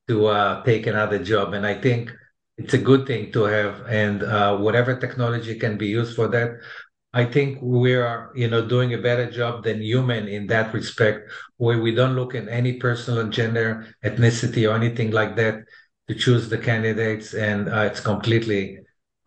to 0.08 0.28
uh, 0.28 0.64
take 0.64 0.88
another 0.88 1.20
job, 1.20 1.54
and 1.54 1.66
I 1.66 1.76
think 1.76 2.12
it's 2.58 2.74
a 2.74 2.78
good 2.78 3.06
thing 3.06 3.32
to 3.34 3.44
have. 3.44 3.82
And 3.88 4.24
uh, 4.24 4.58
whatever 4.58 4.96
technology 4.96 5.60
can 5.60 5.78
be 5.78 5.88
used 5.88 6.16
for 6.16 6.28
that, 6.30 6.52
I 7.14 7.26
think 7.26 7.60
we 7.62 7.96
are, 7.96 8.32
you 8.36 8.48
know, 8.50 8.66
doing 8.66 8.94
a 8.94 8.98
better 8.98 9.30
job 9.30 9.64
than 9.64 9.82
human 9.82 10.28
in 10.28 10.48
that 10.48 10.74
respect, 10.74 11.30
where 11.58 11.82
we 11.82 11.94
don't 11.94 12.16
look 12.16 12.36
at 12.36 12.48
any 12.48 12.74
personal 12.74 13.28
gender, 13.28 13.94
ethnicity, 14.04 14.70
or 14.70 14.76
anything 14.76 15.12
like 15.12 15.36
that 15.36 15.64
to 16.08 16.16
choose 16.16 16.50
the 16.50 16.58
candidates, 16.58 17.34
and 17.34 17.70
uh, 17.70 17.82
it's 17.82 18.00
completely 18.00 18.80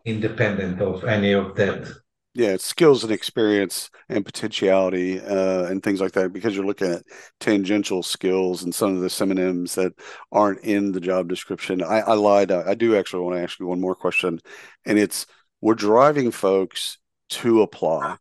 independent 0.05 0.81
of 0.81 1.03
any 1.03 1.31
of 1.31 1.55
that. 1.55 1.87
Yeah, 2.33 2.49
it's 2.49 2.65
skills 2.65 3.03
and 3.03 3.13
experience 3.13 3.89
and 4.09 4.25
potentiality 4.25 5.21
uh, 5.21 5.65
and 5.65 5.81
things 5.81 6.01
like 6.01 6.11
that 6.13 6.33
because 6.33 6.53
you're 6.53 6.65
looking 6.65 6.91
at 6.91 7.03
tangential 7.39 8.03
skills 8.03 8.63
and 8.63 8.75
some 8.75 8.93
of 8.93 9.01
the 9.01 9.09
synonyms 9.09 9.75
that 9.75 9.93
aren't 10.33 10.59
in 10.59 10.91
the 10.91 10.99
job 10.99 11.29
description. 11.29 11.81
I, 11.81 11.99
I 12.01 12.13
lied. 12.13 12.51
I, 12.51 12.71
I 12.71 12.73
do 12.73 12.97
actually 12.97 13.23
want 13.23 13.37
to 13.37 13.43
ask 13.43 13.57
you 13.57 13.67
one 13.67 13.79
more 13.79 13.95
question, 13.95 14.39
and 14.85 14.99
it's 14.99 15.25
we're 15.61 15.75
driving 15.75 16.29
folks 16.29 16.97
to 17.29 17.61
apply. 17.61 18.17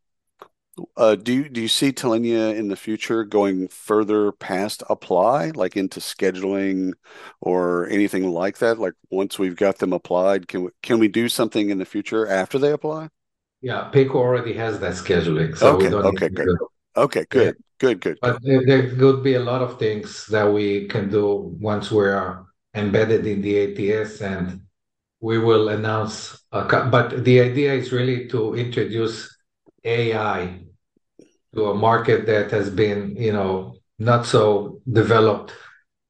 Uh, 0.97 1.15
do 1.15 1.33
you 1.33 1.49
do 1.49 1.61
you 1.61 1.69
see 1.69 1.93
Talenya 1.93 2.57
in 2.57 2.67
the 2.67 2.77
future 2.77 3.23
going 3.23 3.69
further 3.69 4.33
past 4.33 4.83
apply, 4.91 5.51
like 5.51 5.77
into 5.77 6.01
scheduling 6.01 6.93
or 7.41 7.89
anything 7.91 8.29
like 8.29 8.59
that? 8.59 8.81
Like 8.81 8.95
once 9.11 9.39
we've 9.39 9.55
got 9.55 9.79
them 9.79 9.93
applied, 9.93 10.49
can 10.49 10.65
we 10.65 10.71
can 10.83 10.99
we 10.99 11.07
do 11.07 11.29
something 11.29 11.71
in 11.71 11.79
the 11.79 11.85
future 11.85 12.27
after 12.27 12.59
they 12.59 12.73
apply? 12.73 13.09
Yeah, 13.61 13.89
Paycor 13.93 14.17
already 14.17 14.53
has 14.55 14.81
that 14.81 14.95
scheduling, 14.95 15.57
so 15.57 15.77
okay, 15.77 15.95
okay, 15.95 16.29
good. 16.29 16.59
Okay, 16.97 17.25
good, 17.29 17.57
yeah. 17.57 17.65
good, 17.79 18.01
good. 18.01 18.19
But 18.21 18.43
there, 18.43 18.65
there 18.65 18.95
could 18.95 19.23
be 19.23 19.35
a 19.35 19.41
lot 19.41 19.63
of 19.63 19.79
things 19.79 20.27
that 20.27 20.45
we 20.45 20.87
can 20.87 21.09
do 21.11 21.57
once 21.61 21.91
we're 21.91 22.45
embedded 22.75 23.27
in 23.27 23.43
the 23.43 23.93
ATS 23.93 24.21
and 24.21 24.61
we 25.25 25.39
will 25.39 25.71
announce. 25.71 26.45
But 26.53 27.25
the 27.25 27.41
idea 27.41 27.73
is 27.73 27.93
really 27.93 28.29
to 28.29 28.55
introduce 28.55 29.35
AI 29.83 30.61
to 31.55 31.71
a 31.71 31.75
market 31.75 32.27
that 32.27 32.51
has 32.51 32.69
been, 32.69 33.17
you 33.17 33.33
know, 33.33 33.77
not 33.99 34.27
so 34.27 34.83
developed 35.01 35.55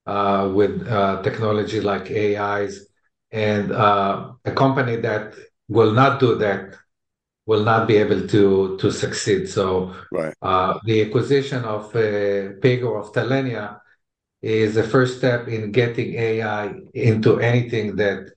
uh, 0.05 0.51
with 0.53 0.75
uh, 0.89 1.23
technology 1.23 1.81
like 1.81 2.11
AIs, 2.11 2.89
and 3.31 3.71
uh, 3.71 4.33
a 4.45 4.51
company 4.51 4.97
that 4.97 5.35
will 5.69 5.93
not 5.93 6.19
do 6.19 6.35
that 6.39 6.75
will 7.47 7.63
not 7.63 7.87
be 7.87 7.97
able 7.97 8.27
to 8.27 8.77
to 8.79 8.91
succeed. 8.91 9.49
So 9.49 9.95
right. 10.11 10.35
the 10.89 10.97
acquisition 11.07 11.63
of 11.65 11.93
Paycor 11.93 12.95
of 13.01 13.13
Talenya 13.13 13.79
is 14.43 14.75
the 14.75 14.83
first 14.83 15.19
step 15.19 15.47
in 15.47 15.71
getting 15.71 16.15
AI 16.15 16.75
into 16.95 17.39
anything 17.39 17.97
that 17.97 18.34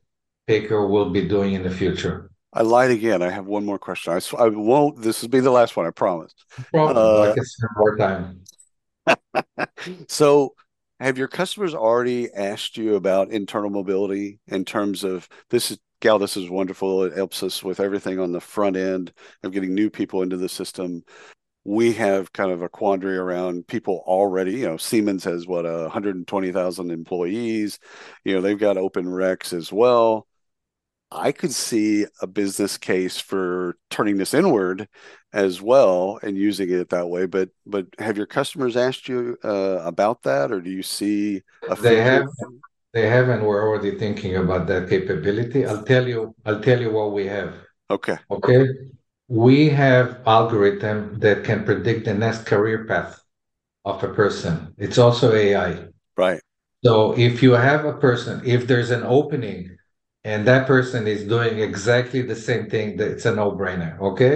Paycor 0.48 0.90
will 0.90 1.10
be 1.10 1.28
doing 1.28 1.54
in 1.54 1.64
the 1.64 1.70
future. 1.70 2.32
I 2.54 2.62
lied 2.62 2.92
again. 2.92 3.22
I 3.22 3.30
have 3.30 3.46
one 3.46 3.66
more 3.66 3.78
question. 3.78 4.14
I, 4.14 4.22
I 4.38 4.48
won't. 4.48 5.02
This 5.02 5.22
will 5.22 5.30
be 5.30 5.42
the 5.42 5.52
last 5.52 5.76
one. 5.76 5.86
I 5.86 5.92
promise. 5.92 6.34
Problem. 6.72 6.98
Uh, 6.98 7.32
I 7.32 7.34
can 7.34 7.46
spend 7.46 7.70
more 7.76 7.98
time. 7.98 8.42
so, 10.08 10.54
have 11.00 11.18
your 11.18 11.28
customers 11.28 11.76
already 11.76 12.34
asked 12.34 12.78
you 12.78 12.96
about 12.96 13.30
internal 13.30 13.70
mobility 13.70 14.40
in 14.48 14.66
terms 14.66 15.04
of 15.04 15.28
this 15.50 15.72
is 15.72 15.80
Gal, 16.00 16.20
this 16.20 16.38
is 16.38 16.50
wonderful. 16.50 17.04
It 17.04 17.14
helps 17.16 17.42
us 17.42 17.64
with 17.64 17.80
everything 17.80 18.20
on 18.20 18.32
the 18.32 18.40
front 18.40 18.76
end 18.76 19.12
of 19.42 19.52
getting 19.52 19.74
new 19.74 19.90
people 19.90 20.22
into 20.22 20.38
the 20.38 20.50
system. 20.50 21.04
We 21.66 21.94
have 21.94 22.32
kind 22.34 22.52
of 22.52 22.62
a 22.62 22.70
quandary 22.70 23.18
around 23.18 23.68
people 23.68 24.04
already. 24.06 24.54
You 24.54 24.68
know, 24.68 24.78
Siemens 24.78 25.24
has 25.24 25.48
what, 25.48 25.66
120,000 25.66 26.92
employees. 26.92 27.80
You 28.24 28.36
know, 28.36 28.42
they've 28.42 28.60
got 28.60 28.78
open 28.78 29.06
recs 29.06 29.54
as 29.54 29.74
well. 29.74 30.27
I 31.12 31.32
could 31.32 31.54
see 31.54 32.06
a 32.22 32.28
business 32.28 32.78
case 32.78 33.20
for 33.20 33.78
turning 33.90 34.18
this 34.18 34.34
inward 34.34 34.90
as 35.34 35.62
well 35.62 36.20
and 36.22 36.38
using 36.38 36.70
it 36.70 36.90
that 36.90 37.08
way. 37.08 37.26
But 37.26 37.50
but 37.66 37.88
have 38.00 38.18
your 38.18 38.26
customers 38.26 38.76
asked 38.76 39.08
you 39.08 39.38
uh, 39.44 39.80
about 39.84 40.24
that, 40.24 40.52
or 40.52 40.60
do 40.62 40.70
you 40.70 40.84
see 40.84 41.44
a 41.70 41.76
they 41.76 42.02
have 42.02 42.28
they 42.94 43.08
have, 43.08 43.30
and 43.30 43.46
we're 43.46 43.62
already 43.62 43.98
thinking 43.98 44.38
about 44.38 44.68
that 44.68 44.90
capability. 44.90 45.66
I'll 45.66 45.84
tell 45.84 46.08
you. 46.08 46.34
I'll 46.46 46.62
tell 46.62 46.82
you 46.82 46.92
what 46.92 47.14
we 47.14 47.28
have. 47.28 47.54
Okay. 47.90 48.18
Okay. 48.32 48.68
We 49.28 49.70
have 49.70 50.22
algorithm 50.26 51.20
that 51.20 51.44
can 51.44 51.64
predict 51.64 52.06
the 52.06 52.14
next 52.14 52.46
career 52.46 52.86
path 52.86 53.22
of 53.86 54.04
a 54.04 54.14
person. 54.14 54.74
It's 54.78 54.98
also 54.98 55.34
AI. 55.34 55.88
Right. 56.16 56.42
So 56.84 57.18
if 57.18 57.44
you 57.44 57.52
have 57.54 57.86
a 57.86 57.94
person, 57.94 58.42
if 58.46 58.68
there's 58.68 58.92
an 58.92 59.04
opening 59.04 59.78
and 60.28 60.46
that 60.46 60.68
person 60.68 61.08
is 61.08 61.24
doing 61.36 61.60
exactly 61.60 62.22
the 62.22 62.36
same 62.36 62.70
thing, 62.70 63.00
it's 63.00 63.26
a 63.26 63.34
no-brainer, 63.34 64.00
okay? 64.10 64.36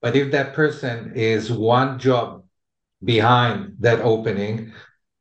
But 0.00 0.14
if 0.14 0.30
that 0.30 0.54
person 0.54 1.12
is 1.14 1.50
one 1.50 1.98
job 1.98 2.38
behind 3.02 3.76
that 3.80 4.00
opening. 4.00 4.72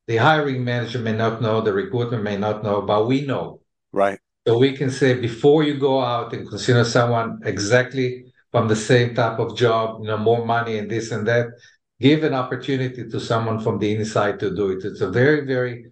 The 0.08 0.18
hiring 0.18 0.64
manager 0.64 1.00
may 1.00 1.14
not 1.14 1.42
know, 1.42 1.62
the 1.62 1.74
recruiter 1.74 2.18
may 2.18 2.38
not 2.38 2.64
know, 2.64 2.82
but 2.82 3.08
we 3.08 3.26
know. 3.26 3.62
Right. 3.92 4.20
So 4.48 4.58
we 4.58 4.74
can 4.74 4.90
say 4.90 5.14
before 5.20 5.64
you 5.64 5.78
go 5.78 6.02
out 6.02 6.34
and 6.34 6.48
consider 6.48 6.86
someone 6.86 7.40
exactly 7.44 8.26
from 8.52 8.68
the 8.68 8.76
same 8.76 9.14
type 9.14 9.40
of 9.40 9.58
job, 9.58 10.02
you 10.02 10.08
know, 10.08 10.18
more 10.18 10.46
money 10.46 10.78
and 10.78 10.90
this 10.90 11.12
and 11.12 11.28
that, 11.28 11.48
give 12.00 12.24
an 12.24 12.34
opportunity 12.34 13.10
to 13.10 13.20
someone 13.20 13.60
from 13.60 13.80
the 13.80 13.94
inside 13.94 14.40
to 14.40 14.56
do 14.56 14.72
it. 14.72 14.86
It's 14.86 15.02
a 15.02 15.10
very, 15.10 15.46
very 15.46 15.88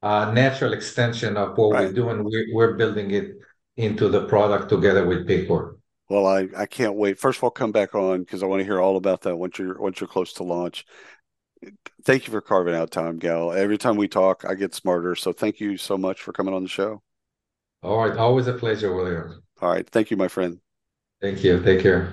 uh, 0.00 0.32
natural 0.32 0.72
extension 0.72 1.36
of 1.36 1.58
what 1.58 1.74
right. 1.74 1.88
we 1.88 1.94
do, 1.94 2.08
and 2.08 2.24
we're, 2.24 2.46
we're 2.54 2.74
building 2.74 3.10
it 3.10 3.37
into 3.78 4.08
the 4.08 4.26
product 4.26 4.68
together 4.68 5.06
with 5.06 5.26
Paycor. 5.26 5.76
Well, 6.10 6.26
I, 6.26 6.48
I 6.56 6.66
can't 6.66 6.94
wait. 6.94 7.18
First 7.18 7.38
of 7.38 7.44
all, 7.44 7.50
come 7.50 7.72
back 7.72 7.94
on 7.94 8.20
because 8.20 8.42
I 8.42 8.46
want 8.46 8.60
to 8.60 8.64
hear 8.64 8.80
all 8.80 8.96
about 8.96 9.22
that 9.22 9.36
once 9.36 9.58
you're 9.58 9.78
once 9.80 10.00
you're 10.00 10.08
close 10.08 10.32
to 10.34 10.42
launch. 10.42 10.84
Thank 12.04 12.26
you 12.26 12.32
for 12.32 12.40
carving 12.40 12.74
out 12.74 12.90
time, 12.90 13.18
Gal. 13.18 13.52
Every 13.52 13.78
time 13.78 13.96
we 13.96 14.08
talk, 14.08 14.44
I 14.46 14.54
get 14.54 14.74
smarter. 14.74 15.14
So 15.16 15.32
thank 15.32 15.60
you 15.60 15.76
so 15.76 15.98
much 15.98 16.20
for 16.20 16.32
coming 16.32 16.54
on 16.54 16.62
the 16.62 16.68
show. 16.68 17.02
All 17.82 17.98
right, 17.98 18.16
always 18.16 18.46
a 18.46 18.54
pleasure, 18.54 18.94
William. 18.94 19.42
All 19.60 19.70
right, 19.70 19.88
thank 19.88 20.10
you, 20.10 20.16
my 20.16 20.28
friend. 20.28 20.58
Thank 21.20 21.44
you. 21.44 21.62
Take 21.62 21.80
care. 21.80 22.12